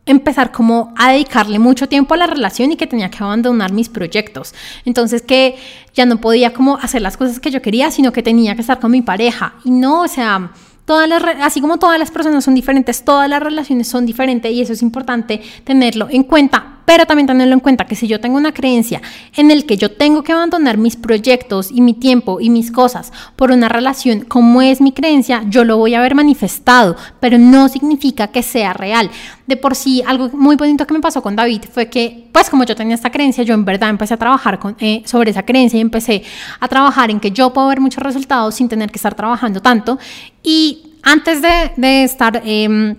empezar 0.07 0.51
como 0.51 0.93
a 0.97 1.11
dedicarle 1.11 1.59
mucho 1.59 1.87
tiempo 1.87 2.13
a 2.13 2.17
la 2.17 2.27
relación 2.27 2.71
y 2.71 2.75
que 2.75 2.87
tenía 2.87 3.11
que 3.11 3.23
abandonar 3.23 3.71
mis 3.71 3.89
proyectos. 3.89 4.53
Entonces 4.85 5.21
que 5.21 5.55
ya 5.93 6.05
no 6.05 6.19
podía 6.19 6.53
como 6.53 6.77
hacer 6.77 7.01
las 7.01 7.17
cosas 7.17 7.39
que 7.39 7.51
yo 7.51 7.61
quería, 7.61 7.91
sino 7.91 8.11
que 8.11 8.23
tenía 8.23 8.55
que 8.55 8.61
estar 8.61 8.79
con 8.79 8.91
mi 8.91 9.01
pareja. 9.01 9.55
Y 9.63 9.71
no, 9.71 10.01
o 10.01 10.07
sea, 10.07 10.51
todas 10.85 11.07
las, 11.07 11.21
así 11.41 11.61
como 11.61 11.77
todas 11.77 11.99
las 11.99 12.11
personas 12.11 12.43
son 12.43 12.55
diferentes, 12.55 13.03
todas 13.03 13.29
las 13.29 13.41
relaciones 13.41 13.87
son 13.87 14.05
diferentes 14.05 14.51
y 14.51 14.61
eso 14.61 14.73
es 14.73 14.81
importante 14.81 15.41
tenerlo 15.63 16.07
en 16.09 16.23
cuenta 16.23 16.76
pero 16.87 17.05
también 17.05 17.27
tenerlo 17.27 17.53
en 17.53 17.59
cuenta 17.59 17.83
que 17.83 17.97
si 17.97 18.07
yo 18.07 18.21
tengo 18.21 18.37
una 18.37 18.53
creencia 18.53 19.01
en 19.35 19.51
el 19.51 19.65
que 19.65 19.75
yo 19.75 19.91
tengo 19.91 20.23
que 20.23 20.31
abandonar 20.31 20.77
mis 20.77 20.95
proyectos 20.95 21.69
y 21.69 21.81
mi 21.81 21.93
tiempo 21.93 22.39
y 22.39 22.49
mis 22.49 22.71
cosas 22.71 23.11
por 23.35 23.51
una 23.51 23.67
relación 23.67 24.21
como 24.21 24.61
es 24.61 24.79
mi 24.79 24.93
creencia, 24.93 25.43
yo 25.49 25.65
lo 25.65 25.75
voy 25.75 25.95
a 25.95 25.99
ver 25.99 26.15
manifestado, 26.15 26.95
pero 27.19 27.37
no 27.37 27.67
significa 27.67 28.27
que 28.29 28.41
sea 28.41 28.71
real. 28.71 29.11
De 29.47 29.57
por 29.57 29.75
sí, 29.75 30.01
algo 30.07 30.29
muy 30.29 30.55
bonito 30.55 30.87
que 30.87 30.93
me 30.93 31.01
pasó 31.01 31.21
con 31.21 31.35
David 31.35 31.63
fue 31.69 31.89
que, 31.89 32.29
pues 32.31 32.49
como 32.49 32.63
yo 32.63 32.73
tenía 32.73 32.95
esta 32.95 33.11
creencia, 33.11 33.43
yo 33.43 33.53
en 33.53 33.65
verdad 33.65 33.89
empecé 33.89 34.13
a 34.13 34.17
trabajar 34.17 34.57
con, 34.57 34.77
eh, 34.79 35.03
sobre 35.03 35.31
esa 35.31 35.43
creencia 35.43 35.75
y 35.77 35.81
empecé 35.81 36.23
a 36.57 36.69
trabajar 36.69 37.11
en 37.11 37.19
que 37.19 37.31
yo 37.31 37.51
puedo 37.51 37.67
ver 37.67 37.81
muchos 37.81 38.01
resultados 38.01 38.55
sin 38.55 38.69
tener 38.69 38.91
que 38.91 38.97
estar 38.97 39.13
trabajando 39.13 39.61
tanto. 39.61 39.99
Y 40.41 40.93
antes 41.03 41.41
de, 41.41 42.03
estar... 42.05 42.41
Eh, 42.45 42.95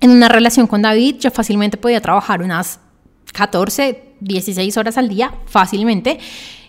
en 0.00 0.10
una 0.12 0.28
relación 0.28 0.68
con 0.68 0.80
David, 0.82 1.16
yo 1.18 1.32
fácilmente 1.32 1.76
podía 1.76 2.00
trabajar 2.00 2.40
unas 2.40 2.78
14, 3.32 4.02
16 4.20 4.76
horas 4.76 4.98
al 4.98 5.08
día, 5.08 5.32
fácilmente. 5.46 6.18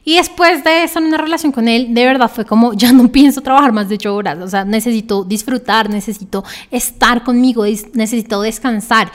Y 0.05 0.15
después 0.15 0.63
de 0.63 0.85
estar 0.85 1.03
en 1.03 1.09
una 1.09 1.17
relación 1.17 1.51
con 1.51 1.67
él, 1.67 1.93
de 1.93 2.05
verdad 2.05 2.31
fue 2.33 2.45
como, 2.45 2.73
ya 2.73 2.91
no 2.93 3.09
pienso 3.11 3.41
trabajar 3.41 3.71
más 3.71 3.89
de 3.89 3.95
8 3.95 4.15
horas, 4.15 4.39
o 4.39 4.47
sea, 4.47 4.65
necesito 4.65 5.23
disfrutar, 5.23 5.89
necesito 5.89 6.43
estar 6.71 7.23
conmigo, 7.23 7.65
necesito 7.93 8.41
descansar. 8.41 9.11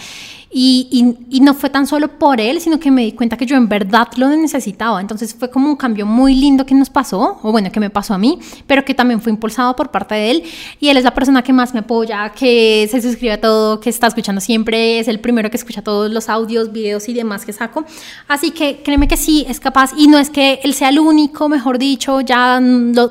Y, 0.57 1.17
y, 1.31 1.41
no 1.41 1.53
fue 1.53 1.69
tan 1.69 1.85
solo 1.85 2.17
por 2.17 2.41
él, 2.41 2.61
sino 2.61 2.79
que 2.79 2.93
me 2.93 3.03
di 3.03 3.11
cuenta 3.11 3.37
que 3.37 3.45
yo 3.45 3.57
en 3.57 3.69
verdad 3.69 4.07
lo 4.17 4.29
necesitaba. 4.29 5.01
Entonces 5.01 5.35
fue 5.35 5.51
como 5.51 5.69
un 5.69 5.75
cambio 5.75 6.07
muy 6.07 6.37
lindo 6.37 6.65
que 6.65 6.77
nos 6.77 6.91
pasó, 6.91 7.41
o 7.43 7.51
bueno, 7.51 7.73
que 7.73 7.81
me 7.81 7.91
pasó 7.91 8.15
a 8.15 8.19
mí, 8.19 8.39
pero 8.69 8.85
que 8.85 8.95
también 8.95 9.21
fue 9.21 9.33
impulsado 9.33 9.75
por 9.75 9.91
parte 9.91 10.15
de 10.15 10.31
él. 10.31 10.45
Y 10.79 10.91
él 10.91 10.97
es 10.97 11.03
la 11.03 11.13
persona 11.13 11.43
que 11.43 11.53
más 11.53 11.75
me 11.75 11.81
apoya, 11.81 12.31
que 12.31 12.89
se 12.89 13.03
suscribe 13.03 13.33
a 13.33 13.41
todo, 13.41 13.81
que 13.81 13.91
está 13.91 14.07
escuchando 14.07 14.41
siempre, 14.41 15.01
es 15.01 15.09
el 15.09 15.19
primero 15.19 15.51
que 15.51 15.57
escucha 15.57 15.83
todos 15.83 16.09
los 16.09 16.29
audios, 16.29 16.71
videos 16.71 17.09
y 17.09 17.15
demás 17.15 17.45
que 17.45 17.53
saco. 17.53 17.85
Así 18.29 18.53
que 18.53 18.81
créeme 18.85 19.09
que 19.09 19.17
sí, 19.17 19.45
es 19.49 19.59
capaz. 19.59 19.91
Y 19.97 20.07
no 20.07 20.19
es 20.19 20.31
que 20.31 20.61
él 20.63 20.73
sea 20.75 20.91
el 20.91 21.01
único, 21.01 21.49
mejor 21.49 21.79
dicho, 21.79 22.21
ya 22.21 22.63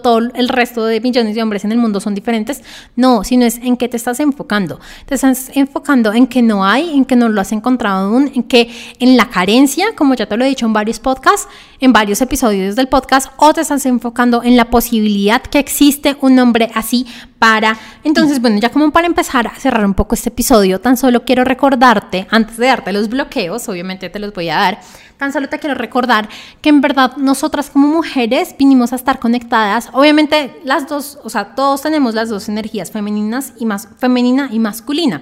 todo 0.02 0.20
el 0.34 0.48
resto 0.48 0.86
de 0.86 1.02
millones 1.02 1.36
de 1.36 1.44
hombres 1.44 1.66
en 1.66 1.74
el 1.74 1.78
mundo 1.78 2.00
son 2.00 2.16
diferentes. 2.16 2.62
No, 2.96 3.26
sino 3.26 3.44
es 3.44 3.58
en 3.58 3.76
qué 3.76 3.90
te 3.90 3.98
estás 3.98 4.22
enfocando. 4.22 4.80
Te 5.08 5.16
estás 5.16 5.52
enfocando 5.54 6.14
en 6.14 6.28
que 6.28 6.42
no 6.42 6.64
hay, 6.66 6.96
en 6.96 7.04
que 7.04 7.18
no 7.18 7.33
lo 7.34 7.42
has 7.42 7.52
encontrado 7.52 8.18
en 8.18 8.44
que 8.44 8.70
en 9.00 9.18
la 9.18 9.30
carencia, 9.30 9.96
como 9.96 10.14
ya 10.14 10.26
te 10.28 10.38
lo 10.38 10.46
he 10.46 10.48
dicho 10.48 10.66
en 10.66 10.74
varios 10.74 11.00
podcasts, 11.00 11.48
en 11.84 11.92
varios 11.92 12.22
episodios 12.22 12.78
del 12.78 12.88
podcast, 12.88 13.28
o 13.36 13.54
te 13.54 13.60
estás 13.60 13.86
enfocando 13.86 14.42
en 14.42 14.56
la 14.56 14.70
posibilidad 14.70 15.42
que 15.42 15.60
existe 15.60 16.16
un 16.22 16.40
hombre 16.40 16.72
así 16.74 17.06
para... 17.40 17.78
Entonces, 18.06 18.40
bueno, 18.40 18.58
ya 18.58 18.70
como 18.70 18.90
para 18.92 19.06
empezar 19.06 19.48
a 19.48 19.56
cerrar 19.56 19.86
un 19.86 19.94
poco 19.94 20.16
este 20.16 20.30
episodio, 20.30 20.80
tan 20.80 20.96
solo 20.96 21.26
quiero 21.26 21.44
recordarte, 21.44 22.26
antes 22.32 22.56
de 22.56 22.68
darte 22.68 22.94
los 22.94 23.10
bloqueos, 23.10 23.68
obviamente 23.68 24.10
te 24.10 24.20
los 24.20 24.32
voy 24.34 24.48
a 24.48 24.56
dar, 24.56 24.80
tan 25.18 25.34
solo 25.34 25.50
te 25.50 25.60
quiero 25.60 25.76
recordar 25.76 26.30
que 26.62 26.70
en 26.70 26.80
verdad 26.80 27.18
nosotras 27.18 27.70
como 27.70 27.90
mujeres 27.90 28.56
vinimos 28.58 28.94
a 28.94 28.96
estar 28.96 29.20
conectadas, 29.20 29.90
obviamente 29.92 30.60
las 30.64 30.88
dos, 30.88 31.20
o 31.24 31.30
sea, 31.30 31.54
todos 31.56 31.82
tenemos 31.82 32.14
las 32.14 32.30
dos 32.30 32.48
energías 32.48 32.92
femeninas 32.92 33.54
y 33.60 33.66
más 33.66 33.90
femenina 33.98 34.50
y 34.52 34.60
masculina, 34.60 35.22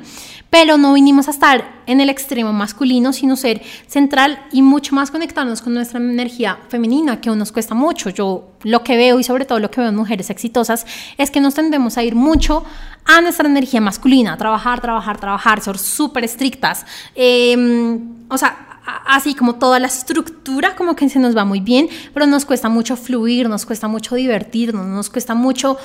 pero 0.52 0.78
no 0.78 0.94
vinimos 0.94 1.28
a 1.28 1.32
estar 1.32 1.82
en 1.88 2.02
el 2.02 2.10
extremo 2.10 2.54
masculino, 2.54 3.14
sino 3.14 3.36
ser 3.36 3.62
central 3.88 4.44
y 4.52 4.62
mucho 4.62 4.94
más 4.96 5.12
conectarnos 5.12 5.62
con 5.62 5.74
nuestra 5.74 6.00
energía 6.00 6.51
femenina, 6.70 7.22
que 7.22 7.30
aún 7.30 7.40
nos 7.40 7.52
cuesta 7.52 7.76
mucho. 7.76 8.10
Yo 8.10 8.52
lo 8.64 8.84
que 8.84 8.98
veo 8.98 9.20
y 9.20 9.24
sobre 9.24 9.46
todo 9.46 9.60
lo 9.60 9.72
que 9.72 9.82
veo 9.82 9.90
en 9.90 9.96
mujeres 9.96 10.30
exitosas 10.30 10.86
es 11.18 11.32
que 11.32 11.42
nos 11.42 11.54
tendemos 11.54 11.98
a 11.98 12.04
ir 12.04 12.16
mucho 12.16 12.64
a 13.06 13.22
nuestra 13.22 13.48
energía 13.48 13.82
masculina, 13.82 14.38
trabajar, 14.38 14.82
trabajar, 14.82 15.20
trabajar, 15.20 15.62
ser 15.62 15.78
súper 15.78 16.24
estrictas. 16.24 16.86
Em, 17.16 18.28
o 18.30 18.38
sea, 18.38 18.80
así 19.06 19.36
como 19.36 19.56
toda 19.56 19.80
la 19.80 19.88
estructura 19.88 20.76
como 20.76 20.96
que 20.96 21.10
se 21.10 21.20
nos 21.20 21.36
va 21.36 21.46
muy 21.46 21.60
bien, 21.60 21.90
pero 22.14 22.26
nos 22.28 22.46
cuesta 22.46 22.70
mucho 22.70 22.96
fluir, 22.96 23.50
nos 23.50 23.66
cuesta 23.66 23.88
mucho 23.88 24.16
divertirnos, 24.16 24.86
nos 24.86 25.10
cuesta 25.10 25.36
mucho 25.36 25.78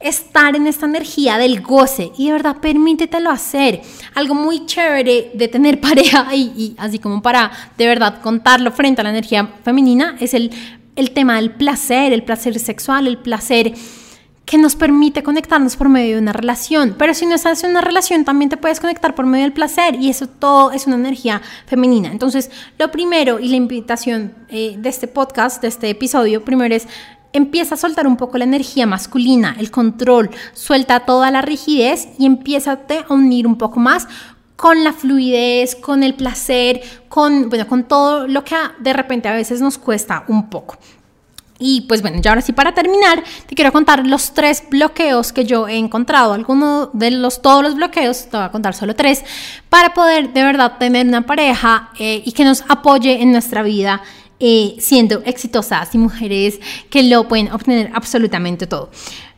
estar 0.00 0.56
en 0.56 0.66
esta 0.66 0.86
energía 0.86 1.36
del 1.36 1.60
goce 1.60 2.10
y 2.16 2.26
de 2.26 2.32
verdad 2.32 2.56
permítetelo 2.56 3.30
hacer. 3.30 3.82
Algo 4.14 4.34
muy 4.34 4.66
chévere 4.66 5.30
de 5.34 5.48
tener 5.48 5.80
pareja 5.80 6.34
y, 6.34 6.74
así 6.78 6.98
como 6.98 7.22
para 7.22 7.50
de 7.76 7.86
verdad 7.86 8.20
contarlo 8.22 8.72
frente 8.72 9.02
a 9.02 9.04
la 9.04 9.10
energía 9.10 9.54
femenina 9.62 10.16
es 10.18 10.34
el, 10.34 10.50
el 10.96 11.10
tema 11.12 11.36
del 11.36 11.52
placer, 11.52 12.12
el 12.12 12.24
placer 12.24 12.58
sexual, 12.58 13.06
el 13.06 13.18
placer 13.18 13.74
que 14.50 14.58
nos 14.58 14.74
permite 14.74 15.22
conectarnos 15.22 15.76
por 15.76 15.88
medio 15.88 16.16
de 16.16 16.22
una 16.22 16.32
relación. 16.32 16.96
Pero 16.98 17.14
si 17.14 17.24
no 17.24 17.36
estás 17.36 17.62
en 17.62 17.70
una 17.70 17.82
relación, 17.82 18.24
también 18.24 18.48
te 18.48 18.56
puedes 18.56 18.80
conectar 18.80 19.14
por 19.14 19.24
medio 19.24 19.44
del 19.44 19.52
placer 19.52 19.94
y 19.94 20.10
eso 20.10 20.26
todo 20.26 20.72
es 20.72 20.88
una 20.88 20.96
energía 20.96 21.40
femenina. 21.66 22.10
Entonces, 22.10 22.50
lo 22.76 22.90
primero 22.90 23.38
y 23.38 23.48
la 23.48 23.54
invitación 23.54 24.34
eh, 24.48 24.74
de 24.76 24.88
este 24.88 25.06
podcast, 25.06 25.62
de 25.62 25.68
este 25.68 25.88
episodio, 25.90 26.44
primero 26.44 26.74
es 26.74 26.88
empieza 27.32 27.74
a 27.74 27.78
soltar 27.78 28.06
un 28.06 28.16
poco 28.16 28.38
la 28.38 28.44
energía 28.44 28.86
masculina, 28.86 29.56
el 29.58 29.70
control, 29.70 30.30
suelta 30.52 31.00
toda 31.00 31.30
la 31.30 31.42
rigidez 31.42 32.08
y 32.18 32.26
empieza 32.26 32.72
a 32.72 33.12
unir 33.12 33.46
un 33.46 33.56
poco 33.56 33.80
más 33.80 34.08
con 34.56 34.84
la 34.84 34.92
fluidez, 34.92 35.74
con 35.74 36.02
el 36.02 36.14
placer, 36.14 36.82
con, 37.08 37.48
bueno, 37.48 37.66
con 37.66 37.84
todo 37.84 38.26
lo 38.26 38.44
que 38.44 38.54
de 38.78 38.92
repente 38.92 39.28
a 39.28 39.32
veces 39.32 39.60
nos 39.60 39.78
cuesta 39.78 40.24
un 40.28 40.50
poco. 40.50 40.76
Y 41.62 41.82
pues 41.82 42.00
bueno, 42.00 42.20
ya 42.22 42.30
ahora 42.30 42.40
sí 42.40 42.52
para 42.52 42.72
terminar, 42.72 43.22
te 43.46 43.54
quiero 43.54 43.70
contar 43.70 44.06
los 44.06 44.32
tres 44.32 44.64
bloqueos 44.70 45.32
que 45.32 45.44
yo 45.44 45.68
he 45.68 45.76
encontrado. 45.76 46.32
Algunos 46.32 46.88
de 46.94 47.10
los, 47.10 47.42
todos 47.42 47.62
los 47.62 47.74
bloqueos, 47.74 48.28
te 48.30 48.36
voy 48.36 48.46
a 48.46 48.50
contar 48.50 48.74
solo 48.74 48.96
tres, 48.96 49.22
para 49.68 49.92
poder 49.92 50.32
de 50.32 50.42
verdad 50.42 50.78
tener 50.78 51.06
una 51.06 51.22
pareja 51.22 51.90
eh, 51.98 52.22
y 52.24 52.32
que 52.32 52.44
nos 52.44 52.64
apoye 52.68 53.20
en 53.22 53.32
nuestra 53.32 53.62
vida 53.62 54.02
eh, 54.40 54.76
siendo 54.78 55.22
exitosas 55.26 55.94
y 55.94 55.98
mujeres 55.98 56.58
que 56.88 57.02
lo 57.02 57.28
pueden 57.28 57.52
obtener 57.52 57.90
absolutamente 57.94 58.66
todo. 58.66 58.90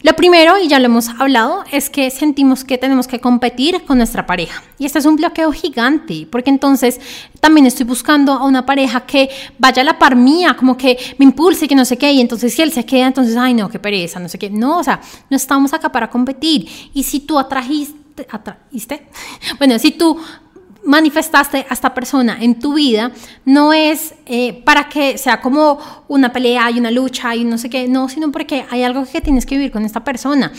Lo 0.03 0.15
primero, 0.15 0.59
y 0.59 0.67
ya 0.67 0.81
lo 0.81 0.87
hemos 0.87 1.09
hablado, 1.09 1.63
es 1.71 1.89
que 1.89 2.11
sentimos 2.11 2.65
que 2.65 2.77
tenemos 2.77 3.07
que 3.07 3.21
competir 3.21 3.85
con 3.85 3.99
nuestra 3.99 4.27
pareja. 4.27 4.63
Y 4.79 4.85
este 4.85 4.99
es 4.99 5.07
un 5.07 5.15
bloqueo 5.15 5.53
gigante, 5.53 6.27
porque 6.31 6.51
entonces 6.51 7.01
también 7.41 7.67
estoy 7.67 7.87
buscando 7.87 8.33
a 8.33 8.45
una 8.45 8.67
pareja 8.67 9.07
que 9.07 9.29
vaya 9.59 9.83
a 9.83 9.85
la 9.85 9.99
par 10.01 10.17
mía, 10.17 10.57
como 10.57 10.77
que 10.77 10.99
me 11.19 11.25
impulse, 11.25 11.69
que 11.69 11.77
no 11.77 11.85
sé 11.85 11.99
qué, 11.99 12.13
y 12.13 12.21
entonces 12.21 12.53
si 12.53 12.63
él 12.63 12.73
se 12.73 12.85
queda, 12.85 13.07
entonces, 13.07 13.37
ay 13.37 13.55
no, 13.55 13.69
qué 13.69 13.79
pereza, 13.79 14.19
no 14.19 14.29
sé 14.29 14.39
qué. 14.39 14.51
No, 14.51 14.79
o 14.79 14.85
sea, 14.85 15.01
no 15.31 15.37
estamos 15.37 15.73
acá 15.73 15.93
para 15.93 16.11
competir. 16.11 16.69
Y 16.95 17.05
si 17.05 17.21
tú 17.21 17.39
atrajiste, 17.39 18.27
atrajiste, 18.29 19.07
bueno, 19.59 19.79
si 19.79 19.93
tú 19.93 20.19
manifestaste 20.85 21.67
a 21.69 21.75
esta 21.75 21.95
persona 21.95 22.39
en 22.41 22.59
tu 22.59 22.75
vida 22.75 23.13
no 23.45 23.73
es 23.73 24.15
eh, 24.27 24.63
para 24.65 24.89
que 24.89 25.17
sea 25.19 25.41
como 25.41 25.79
una 26.09 26.33
pelea 26.33 26.71
y 26.71 26.79
una 26.79 26.91
lucha 26.91 27.35
y 27.35 27.45
no 27.45 27.59
sé 27.59 27.71
qué, 27.71 27.89
no, 27.89 28.09
sino 28.09 28.33
porque 28.33 28.67
hay 28.71 28.83
algo 28.83 29.05
que 29.05 29.21
tienes 29.21 29.47
que 29.47 29.57
vivir 29.57 29.73
con 29.73 29.85
esta 29.85 30.05
persona. 30.05 30.53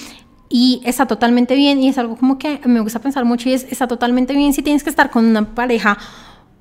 Y 0.50 0.82
está 0.86 1.08
totalmente 1.08 1.56
bien 1.56 1.82
y 1.82 1.90
es 1.90 1.98
algo 1.98 2.16
como 2.16 2.38
que 2.38 2.60
me 2.66 2.80
gusta 2.80 3.00
pensar 3.00 3.26
mucho 3.26 3.50
y 3.50 3.54
es, 3.54 3.66
está 3.70 3.88
totalmente 3.88 4.34
bien 4.34 4.54
si 4.54 4.62
tienes 4.62 4.84
que 4.84 4.90
estar 4.90 5.10
con 5.10 5.26
una 5.26 5.56
pareja 5.56 5.98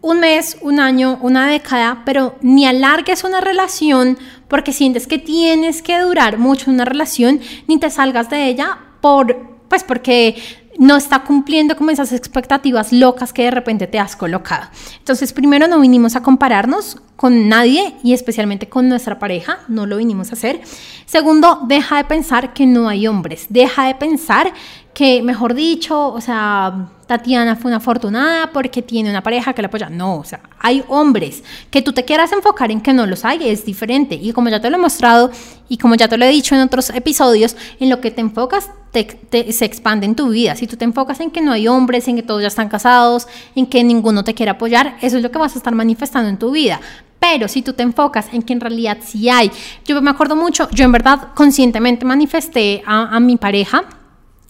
un 0.02 0.19
mes, 0.19 0.59
un 0.61 0.81
año, 0.81 1.19
una 1.23 1.47
década, 1.47 2.02
pero 2.04 2.35
ni 2.42 2.66
alargues 2.66 3.23
una 3.23 3.40
relación 3.40 4.19
porque 4.49 4.73
sientes 4.73 5.07
que 5.07 5.19
tienes 5.19 5.81
que 5.81 5.99
durar 6.00 6.38
mucho 6.38 6.71
una 6.71 6.85
relación, 6.85 7.40
ni 7.69 7.78
te 7.78 7.88
salgas 7.88 8.28
de 8.28 8.49
ella 8.49 8.78
por, 9.00 9.59
pues 9.69 9.85
porque 9.85 10.37
no 10.82 10.96
está 10.96 11.20
cumpliendo 11.20 11.76
con 11.76 11.90
esas 11.90 12.12
expectativas 12.12 12.92
locas 12.92 13.32
que 13.32 13.44
de 13.44 13.52
repente 13.52 13.86
te 13.86 14.00
has 14.00 14.16
colocado. 14.16 14.66
Entonces, 14.98 15.32
primero 15.32 15.68
no 15.68 15.78
vinimos 15.78 16.16
a 16.16 16.24
compararnos 16.24 16.96
con 17.14 17.48
nadie 17.48 17.94
y 18.02 18.14
especialmente 18.14 18.68
con 18.68 18.88
nuestra 18.88 19.20
pareja, 19.20 19.60
no 19.68 19.86
lo 19.86 19.98
vinimos 19.98 20.30
a 20.30 20.32
hacer. 20.32 20.60
Segundo, 21.06 21.60
deja 21.68 21.98
de 21.98 22.04
pensar 22.04 22.52
que 22.52 22.66
no 22.66 22.88
hay 22.88 23.06
hombres, 23.06 23.46
deja 23.48 23.86
de 23.86 23.94
pensar 23.94 24.52
que, 24.94 25.22
mejor 25.22 25.54
dicho, 25.54 26.08
o 26.08 26.20
sea, 26.20 26.88
Tatiana 27.06 27.56
fue 27.56 27.70
una 27.70 27.78
afortunada 27.78 28.50
porque 28.52 28.82
tiene 28.82 29.11
una 29.11 29.22
pareja 29.22 29.52
que 29.52 29.62
la 29.62 29.68
apoya. 29.68 29.88
No, 29.88 30.16
o 30.16 30.25
sea, 30.25 30.40
hay 30.58 30.84
hombres. 30.88 31.42
Que 31.70 31.82
tú 31.82 31.92
te 31.92 32.04
quieras 32.04 32.32
enfocar 32.32 32.70
en 32.70 32.80
que 32.80 32.92
no 32.92 33.06
los 33.06 33.25
hay 33.25 33.49
es 33.49 33.64
diferente. 33.64 34.14
Y 34.14 34.32
como 34.32 34.49
ya 34.49 34.61
te 34.61 34.70
lo 34.70 34.76
he 34.76 34.80
mostrado 34.80 35.30
y 35.68 35.78
como 35.78 35.94
ya 35.94 36.08
te 36.08 36.18
lo 36.18 36.25
he 36.25 36.28
dicho 36.28 36.54
en 36.54 36.61
otros 36.61 36.90
episodios, 36.90 37.56
en 37.80 37.88
lo 37.88 38.00
que 38.00 38.11
te 38.11 38.20
enfocas 38.20 38.70
se 38.92 39.64
expande 39.64 40.04
en 40.04 40.14
tu 40.14 40.28
vida. 40.28 40.54
Si 40.54 40.66
tú 40.66 40.76
te 40.76 40.84
enfocas 40.84 41.20
en 41.20 41.30
que 41.30 41.40
no 41.40 41.52
hay 41.52 41.66
hombres, 41.66 42.06
en 42.08 42.16
que 42.16 42.22
todos 42.22 42.42
ya 42.42 42.49
están 42.49 42.68
casados, 42.68 43.26
en 43.54 43.66
que 43.66 43.82
ninguno 43.82 44.22
te 44.22 44.34
quiere 44.34 44.50
apoyar, 44.50 44.96
eso 45.00 45.16
es 45.16 45.22
lo 45.22 45.30
que 45.30 45.38
vas 45.38 45.54
a 45.54 45.58
estar 45.58 45.75
manifestando 45.75 46.28
en 46.28 46.38
tu 46.38 46.50
vida. 46.50 46.80
Pero 47.18 47.46
si 47.46 47.62
tú 47.62 47.72
te 47.72 47.84
enfocas 47.84 48.26
en 48.32 48.42
que 48.42 48.52
en 48.52 48.61
realidad 48.61 48.99
sí 49.00 49.30
hay, 49.30 49.50
yo 49.87 50.02
me 50.02 50.11
acuerdo 50.11 50.34
mucho, 50.34 50.68
yo 50.72 50.84
en 50.84 50.92
verdad 50.92 51.28
conscientemente 51.34 52.04
manifesté 52.04 52.82
a, 52.84 53.18
mi 53.20 53.37
pareja, 53.37 53.84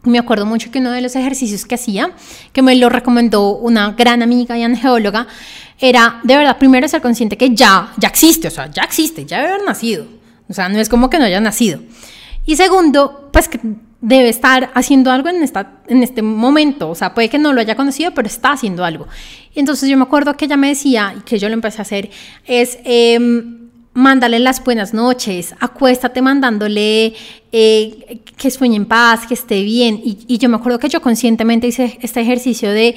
me 0.04 0.18
acuerdo 0.18 0.46
mucho 0.46 0.70
que 0.70 0.78
uno 0.78 0.90
de 0.90 1.00
los 1.00 1.14
ejercicios 1.16 1.64
que 1.64 1.76
hacía, 1.76 2.12
que 2.52 2.62
me 2.62 2.74
lo 2.74 2.88
recomendó 2.88 3.56
una 3.56 3.92
gran 3.92 4.22
amiga 4.22 4.58
y 4.58 4.62
angeóloga, 4.62 5.26
era 5.78 6.20
de 6.24 6.36
verdad 6.36 6.58
primero 6.58 6.88
ser 6.88 7.00
consciente 7.00 7.36
que 7.36 7.54
ya, 7.54 7.92
ya 7.98 8.08
existe, 8.08 8.48
o 8.48 8.50
sea, 8.50 8.70
ya 8.70 8.82
existe, 8.82 9.24
ya 9.24 9.38
debe 9.38 9.54
haber 9.54 9.64
nacido. 9.64 10.06
O 10.48 10.52
sea, 10.52 10.68
no 10.68 10.78
es 10.78 10.88
como 10.88 11.08
que 11.08 11.18
no 11.18 11.24
haya 11.24 11.40
nacido. 11.40 11.80
Y 12.44 12.56
segundo, 12.56 13.30
pues 13.32 13.48
que 13.48 13.60
debe 14.00 14.28
estar 14.28 14.70
haciendo 14.74 15.12
algo 15.12 15.28
en, 15.28 15.42
esta, 15.42 15.80
en 15.86 16.02
este 16.02 16.22
momento, 16.22 16.90
o 16.90 16.94
sea, 16.94 17.14
puede 17.14 17.28
que 17.28 17.38
no 17.38 17.52
lo 17.52 17.60
haya 17.60 17.76
conocido, 17.76 18.12
pero 18.12 18.26
está 18.26 18.52
haciendo 18.52 18.84
algo. 18.84 19.06
entonces 19.54 19.88
yo 19.88 19.96
me 19.96 20.02
acuerdo 20.02 20.36
que 20.36 20.46
ella 20.46 20.56
me 20.56 20.68
decía, 20.68 21.14
y 21.16 21.20
que 21.20 21.38
yo 21.38 21.48
lo 21.48 21.54
empecé 21.54 21.78
a 21.78 21.82
hacer, 21.82 22.10
es... 22.44 22.78
Eh, 22.84 23.58
mándale 23.94 24.38
las 24.38 24.62
buenas 24.64 24.94
noches, 24.94 25.54
acuéstate 25.60 26.22
mandándole 26.22 27.14
eh, 27.52 28.20
que 28.36 28.50
sueñe 28.50 28.76
en 28.76 28.86
paz, 28.86 29.26
que 29.26 29.34
esté 29.34 29.62
bien. 29.62 30.00
Y, 30.02 30.38
yo 30.38 30.48
me 30.48 30.56
acuerdo 30.56 30.78
que 30.78 30.88
yo 30.88 31.02
conscientemente 31.02 31.66
hice 31.66 31.98
este 32.00 32.20
ejercicio 32.20 32.70
de, 32.70 32.94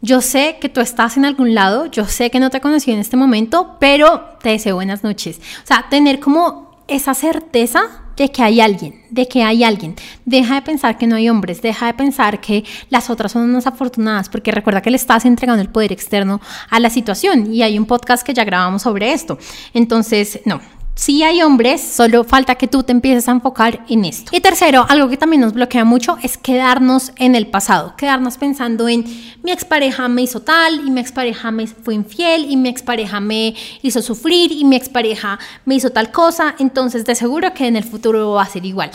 yo 0.00 0.20
sé 0.20 0.58
que 0.60 0.68
tú 0.68 0.80
estás 0.80 1.16
en 1.16 1.24
algún 1.24 1.54
lado, 1.54 1.86
yo 1.86 2.06
sé 2.06 2.30
que 2.30 2.40
no 2.40 2.50
te 2.50 2.60
conocí 2.60 2.92
en 2.92 2.98
este 2.98 3.16
momento, 3.16 3.76
pero 3.80 4.36
te 4.42 4.50
deseo 4.50 4.76
buenas 4.76 5.02
noches. 5.02 5.40
O 5.64 5.66
sea, 5.66 5.86
tener 5.90 6.20
como 6.20 6.76
esa 6.86 7.14
certeza 7.14 8.05
de 8.16 8.30
que 8.30 8.42
hay 8.42 8.60
alguien, 8.60 9.02
de 9.10 9.28
que 9.28 9.42
hay 9.42 9.64
alguien. 9.64 9.94
Deja 10.24 10.56
de 10.56 10.62
pensar 10.62 10.98
que 10.98 11.06
no 11.06 11.16
hay 11.16 11.28
hombres, 11.28 11.62
deja 11.62 11.86
de 11.86 11.94
pensar 11.94 12.40
que 12.40 12.64
las 12.88 13.10
otras 13.10 13.32
son 13.32 13.42
unas 13.42 13.66
afortunadas, 13.66 14.28
porque 14.28 14.52
recuerda 14.52 14.82
que 14.82 14.90
le 14.90 14.96
estás 14.96 15.24
entregando 15.24 15.62
el 15.62 15.68
poder 15.68 15.92
externo 15.92 16.40
a 16.70 16.80
la 16.80 16.90
situación 16.90 17.52
y 17.52 17.62
hay 17.62 17.78
un 17.78 17.86
podcast 17.86 18.26
que 18.26 18.34
ya 18.34 18.44
grabamos 18.44 18.82
sobre 18.82 19.12
esto. 19.12 19.38
Entonces, 19.74 20.40
no, 20.44 20.60
si 20.96 21.22
hay 21.22 21.42
hombres, 21.42 21.82
solo 21.82 22.24
falta 22.24 22.54
que 22.54 22.68
tú 22.68 22.82
te 22.82 22.90
empieces 22.90 23.28
a 23.28 23.32
enfocar 23.32 23.84
en 23.88 24.06
esto. 24.06 24.34
Y 24.34 24.40
tercero, 24.40 24.86
algo 24.88 25.10
que 25.10 25.18
también 25.18 25.42
nos 25.42 25.52
bloquea 25.52 25.84
mucho 25.84 26.16
es 26.22 26.38
quedarnos 26.38 27.12
en 27.16 27.34
el 27.34 27.48
pasado, 27.48 27.94
quedarnos 27.96 28.38
pensando 28.38 28.88
en 28.88 29.04
mi 29.42 29.52
expareja 29.52 30.08
me 30.08 30.22
hizo 30.22 30.40
tal 30.40 30.86
y 30.86 30.90
mi 30.90 31.00
expareja 31.00 31.50
me 31.50 31.66
fue 31.66 31.94
infiel 31.94 32.50
y 32.50 32.56
mi 32.56 32.70
expareja 32.70 33.20
me 33.20 33.54
hizo 33.82 34.00
sufrir 34.00 34.50
y 34.50 34.64
mi 34.64 34.74
expareja 34.76 35.38
me 35.66 35.74
hizo 35.74 35.90
tal 35.90 36.10
cosa, 36.10 36.54
entonces 36.58 37.04
de 37.04 37.14
seguro 37.14 37.52
que 37.52 37.66
en 37.66 37.76
el 37.76 37.84
futuro 37.84 38.32
va 38.32 38.44
a 38.44 38.48
ser 38.48 38.64
igual. 38.64 38.90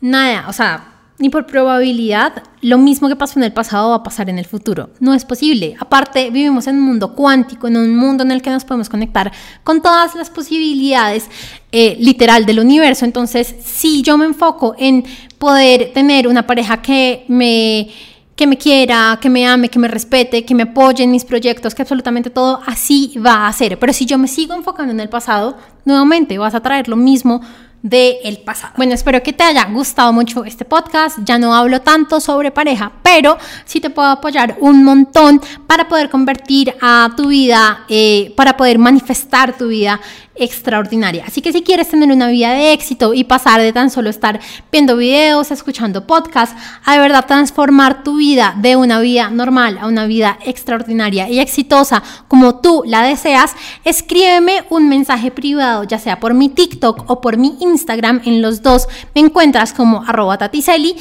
Nada, 0.00 0.46
o 0.48 0.54
sea, 0.54 0.91
ni 1.22 1.30
por 1.30 1.46
probabilidad, 1.46 2.42
lo 2.62 2.78
mismo 2.78 3.06
que 3.06 3.14
pasó 3.14 3.38
en 3.38 3.44
el 3.44 3.52
pasado 3.52 3.90
va 3.90 3.94
a 3.94 4.02
pasar 4.02 4.28
en 4.28 4.40
el 4.40 4.44
futuro. 4.44 4.90
No 4.98 5.14
es 5.14 5.24
posible. 5.24 5.76
Aparte, 5.78 6.30
vivimos 6.30 6.66
en 6.66 6.74
un 6.74 6.82
mundo 6.82 7.14
cuántico, 7.14 7.68
en 7.68 7.76
un 7.76 7.94
mundo 7.94 8.24
en 8.24 8.32
el 8.32 8.42
que 8.42 8.50
nos 8.50 8.64
podemos 8.64 8.88
conectar 8.88 9.30
con 9.62 9.80
todas 9.80 10.16
las 10.16 10.30
posibilidades 10.30 11.30
eh, 11.70 11.96
literal 12.00 12.44
del 12.44 12.58
universo. 12.58 13.04
Entonces, 13.04 13.54
si 13.62 14.02
yo 14.02 14.18
me 14.18 14.24
enfoco 14.24 14.74
en 14.76 15.04
poder 15.38 15.92
tener 15.94 16.26
una 16.26 16.44
pareja 16.44 16.82
que 16.82 17.24
me 17.28 17.88
que 18.34 18.48
me 18.48 18.58
quiera, 18.58 19.16
que 19.22 19.30
me 19.30 19.46
ame, 19.46 19.68
que 19.68 19.78
me 19.78 19.86
respete, 19.86 20.44
que 20.44 20.56
me 20.56 20.64
apoye 20.64 21.04
en 21.04 21.12
mis 21.12 21.24
proyectos, 21.24 21.72
que 21.72 21.82
absolutamente 21.82 22.30
todo 22.30 22.60
así 22.66 23.14
va 23.24 23.46
a 23.46 23.52
ser. 23.52 23.78
Pero 23.78 23.92
si 23.92 24.06
yo 24.06 24.18
me 24.18 24.26
sigo 24.26 24.54
enfocando 24.54 24.92
en 24.92 24.98
el 24.98 25.08
pasado, 25.08 25.56
nuevamente 25.84 26.36
vas 26.36 26.56
a 26.56 26.62
traer 26.62 26.88
lo 26.88 26.96
mismo 26.96 27.42
del 27.82 28.38
pasado. 28.38 28.74
Bueno, 28.76 28.94
espero 28.94 29.22
que 29.22 29.32
te 29.32 29.42
haya 29.42 29.64
gustado 29.66 30.12
mucho 30.12 30.44
este 30.44 30.64
podcast. 30.64 31.18
Ya 31.24 31.38
no 31.38 31.54
hablo 31.54 31.80
tanto 31.80 32.20
sobre 32.20 32.50
pareja, 32.50 32.92
pero 33.02 33.36
sí 33.64 33.80
te 33.80 33.90
puedo 33.90 34.08
apoyar 34.08 34.56
un 34.60 34.84
montón 34.84 35.40
para 35.66 35.88
poder 35.88 36.08
convertir 36.08 36.74
a 36.80 37.10
tu 37.16 37.28
vida, 37.28 37.84
eh, 37.88 38.32
para 38.36 38.56
poder 38.56 38.78
manifestar 38.78 39.56
tu 39.56 39.68
vida 39.68 40.00
extraordinaria. 40.34 41.24
Así 41.26 41.42
que 41.42 41.52
si 41.52 41.62
quieres 41.62 41.88
tener 41.88 42.10
una 42.10 42.28
vida 42.28 42.52
de 42.52 42.72
éxito 42.72 43.14
y 43.14 43.24
pasar 43.24 43.60
de 43.60 43.72
tan 43.72 43.90
solo 43.90 44.10
estar 44.10 44.40
viendo 44.70 44.96
videos, 44.96 45.50
escuchando 45.50 46.06
podcasts, 46.06 46.56
a 46.84 46.94
de 46.94 47.00
verdad 47.00 47.26
transformar 47.26 48.02
tu 48.02 48.16
vida 48.16 48.54
de 48.56 48.76
una 48.76 49.00
vida 49.00 49.30
normal 49.30 49.78
a 49.80 49.86
una 49.86 50.06
vida 50.06 50.38
extraordinaria 50.44 51.28
y 51.28 51.38
exitosa 51.38 52.02
como 52.28 52.60
tú 52.60 52.82
la 52.86 53.02
deseas, 53.02 53.54
escríbeme 53.84 54.64
un 54.70 54.88
mensaje 54.88 55.30
privado, 55.30 55.84
ya 55.84 55.98
sea 55.98 56.18
por 56.18 56.32
mi 56.34 56.48
TikTok 56.48 57.10
o 57.10 57.20
por 57.20 57.36
mi 57.36 57.56
Instagram. 57.60 58.22
En 58.24 58.42
los 58.42 58.62
dos 58.62 58.88
me 59.14 59.20
encuentras 59.20 59.72
como 59.72 60.02
arroba 60.06 60.38
y 60.52 60.94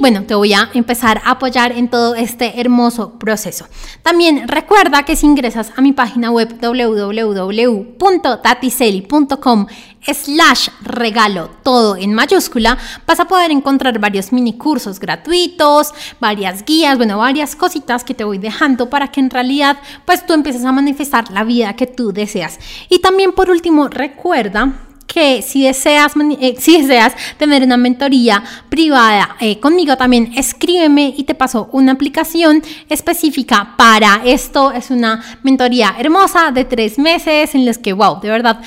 bueno, 0.00 0.24
te 0.24 0.34
voy 0.34 0.54
a 0.54 0.70
empezar 0.74 1.20
a 1.24 1.32
apoyar 1.32 1.72
en 1.72 1.88
todo 1.88 2.14
este 2.14 2.60
hermoso 2.60 3.18
proceso. 3.18 3.66
También 4.02 4.48
recuerda 4.48 5.04
que 5.04 5.16
si 5.16 5.26
ingresas 5.26 5.72
a 5.76 5.80
mi 5.80 5.92
página 5.92 6.30
web 6.30 6.58
www.taticeli 6.60 8.71
celi.com 8.72 9.66
slash 10.02 10.68
regalo 10.82 11.50
todo 11.62 11.96
en 11.96 12.12
mayúscula, 12.12 12.76
vas 13.06 13.20
a 13.20 13.26
poder 13.26 13.50
encontrar 13.50 13.98
varios 13.98 14.32
mini 14.32 14.54
cursos 14.54 14.98
gratuitos, 14.98 15.92
varias 16.18 16.64
guías, 16.64 16.96
bueno, 16.96 17.18
varias 17.18 17.54
cositas 17.54 18.02
que 18.02 18.14
te 18.14 18.24
voy 18.24 18.38
dejando 18.38 18.90
para 18.90 19.12
que 19.12 19.20
en 19.20 19.30
realidad 19.30 19.78
pues 20.04 20.26
tú 20.26 20.32
empieces 20.32 20.64
a 20.64 20.72
manifestar 20.72 21.30
la 21.30 21.44
vida 21.44 21.76
que 21.76 21.86
tú 21.86 22.12
deseas. 22.12 22.58
Y 22.88 22.98
también 22.98 23.32
por 23.32 23.50
último, 23.50 23.88
recuerda 23.88 24.72
que 25.12 25.42
si 25.42 25.64
deseas, 25.64 26.12
eh, 26.40 26.54
si 26.58 26.80
deseas 26.80 27.14
tener 27.36 27.62
una 27.62 27.76
mentoría 27.76 28.42
privada 28.68 29.36
eh, 29.40 29.60
conmigo 29.60 29.96
también, 29.96 30.32
escríbeme 30.36 31.12
y 31.16 31.24
te 31.24 31.34
paso 31.34 31.68
una 31.72 31.92
aplicación 31.92 32.62
específica 32.88 33.74
para 33.76 34.22
esto. 34.24 34.72
Es 34.72 34.90
una 34.90 35.22
mentoría 35.42 35.94
hermosa 35.98 36.50
de 36.50 36.64
tres 36.64 36.98
meses 36.98 37.54
en 37.54 37.66
los 37.66 37.78
que, 37.78 37.92
wow, 37.92 38.20
de 38.20 38.30
verdad. 38.30 38.60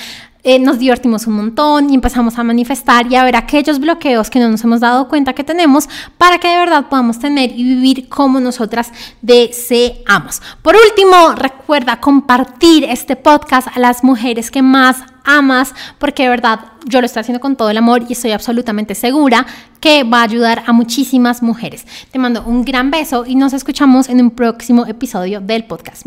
Eh, 0.47 0.59
nos 0.59 0.77
divertimos 0.77 1.25
un 1.25 1.33
montón 1.33 1.89
y 1.89 1.95
empezamos 1.95 2.37
a 2.37 2.43
manifestar 2.43 3.11
y 3.11 3.15
a 3.15 3.23
ver 3.23 3.35
aquellos 3.35 3.79
bloqueos 3.79 4.29
que 4.29 4.39
no 4.39 4.47
nos 4.47 4.63
hemos 4.63 4.79
dado 4.79 5.07
cuenta 5.07 5.33
que 5.33 5.43
tenemos 5.43 5.89
para 6.19 6.37
que 6.37 6.47
de 6.47 6.57
verdad 6.57 6.85
podamos 6.87 7.17
tener 7.17 7.49
y 7.49 7.63
vivir 7.63 8.07
como 8.09 8.39
nosotras 8.39 8.91
deseamos. 9.23 10.43
Por 10.61 10.75
último, 10.75 11.33
recuerda 11.35 11.99
compartir 11.99 12.83
este 12.83 13.15
podcast 13.15 13.69
a 13.75 13.79
las 13.79 14.03
mujeres 14.03 14.51
que 14.51 14.61
más 14.61 14.97
amas, 15.23 15.73
porque 15.97 16.21
de 16.21 16.29
verdad 16.29 16.59
yo 16.85 17.01
lo 17.01 17.07
estoy 17.07 17.21
haciendo 17.21 17.41
con 17.41 17.55
todo 17.55 17.71
el 17.71 17.77
amor 17.77 18.03
y 18.07 18.13
estoy 18.13 18.29
absolutamente 18.29 18.93
segura 18.93 19.47
que 19.79 20.03
va 20.03 20.19
a 20.19 20.25
ayudar 20.25 20.61
a 20.67 20.73
muchísimas 20.73 21.41
mujeres. 21.41 21.87
Te 22.11 22.19
mando 22.19 22.43
un 22.45 22.63
gran 22.63 22.91
beso 22.91 23.25
y 23.25 23.33
nos 23.33 23.53
escuchamos 23.53 24.09
en 24.09 24.21
un 24.21 24.29
próximo 24.29 24.85
episodio 24.85 25.41
del 25.41 25.63
podcast. 25.63 26.05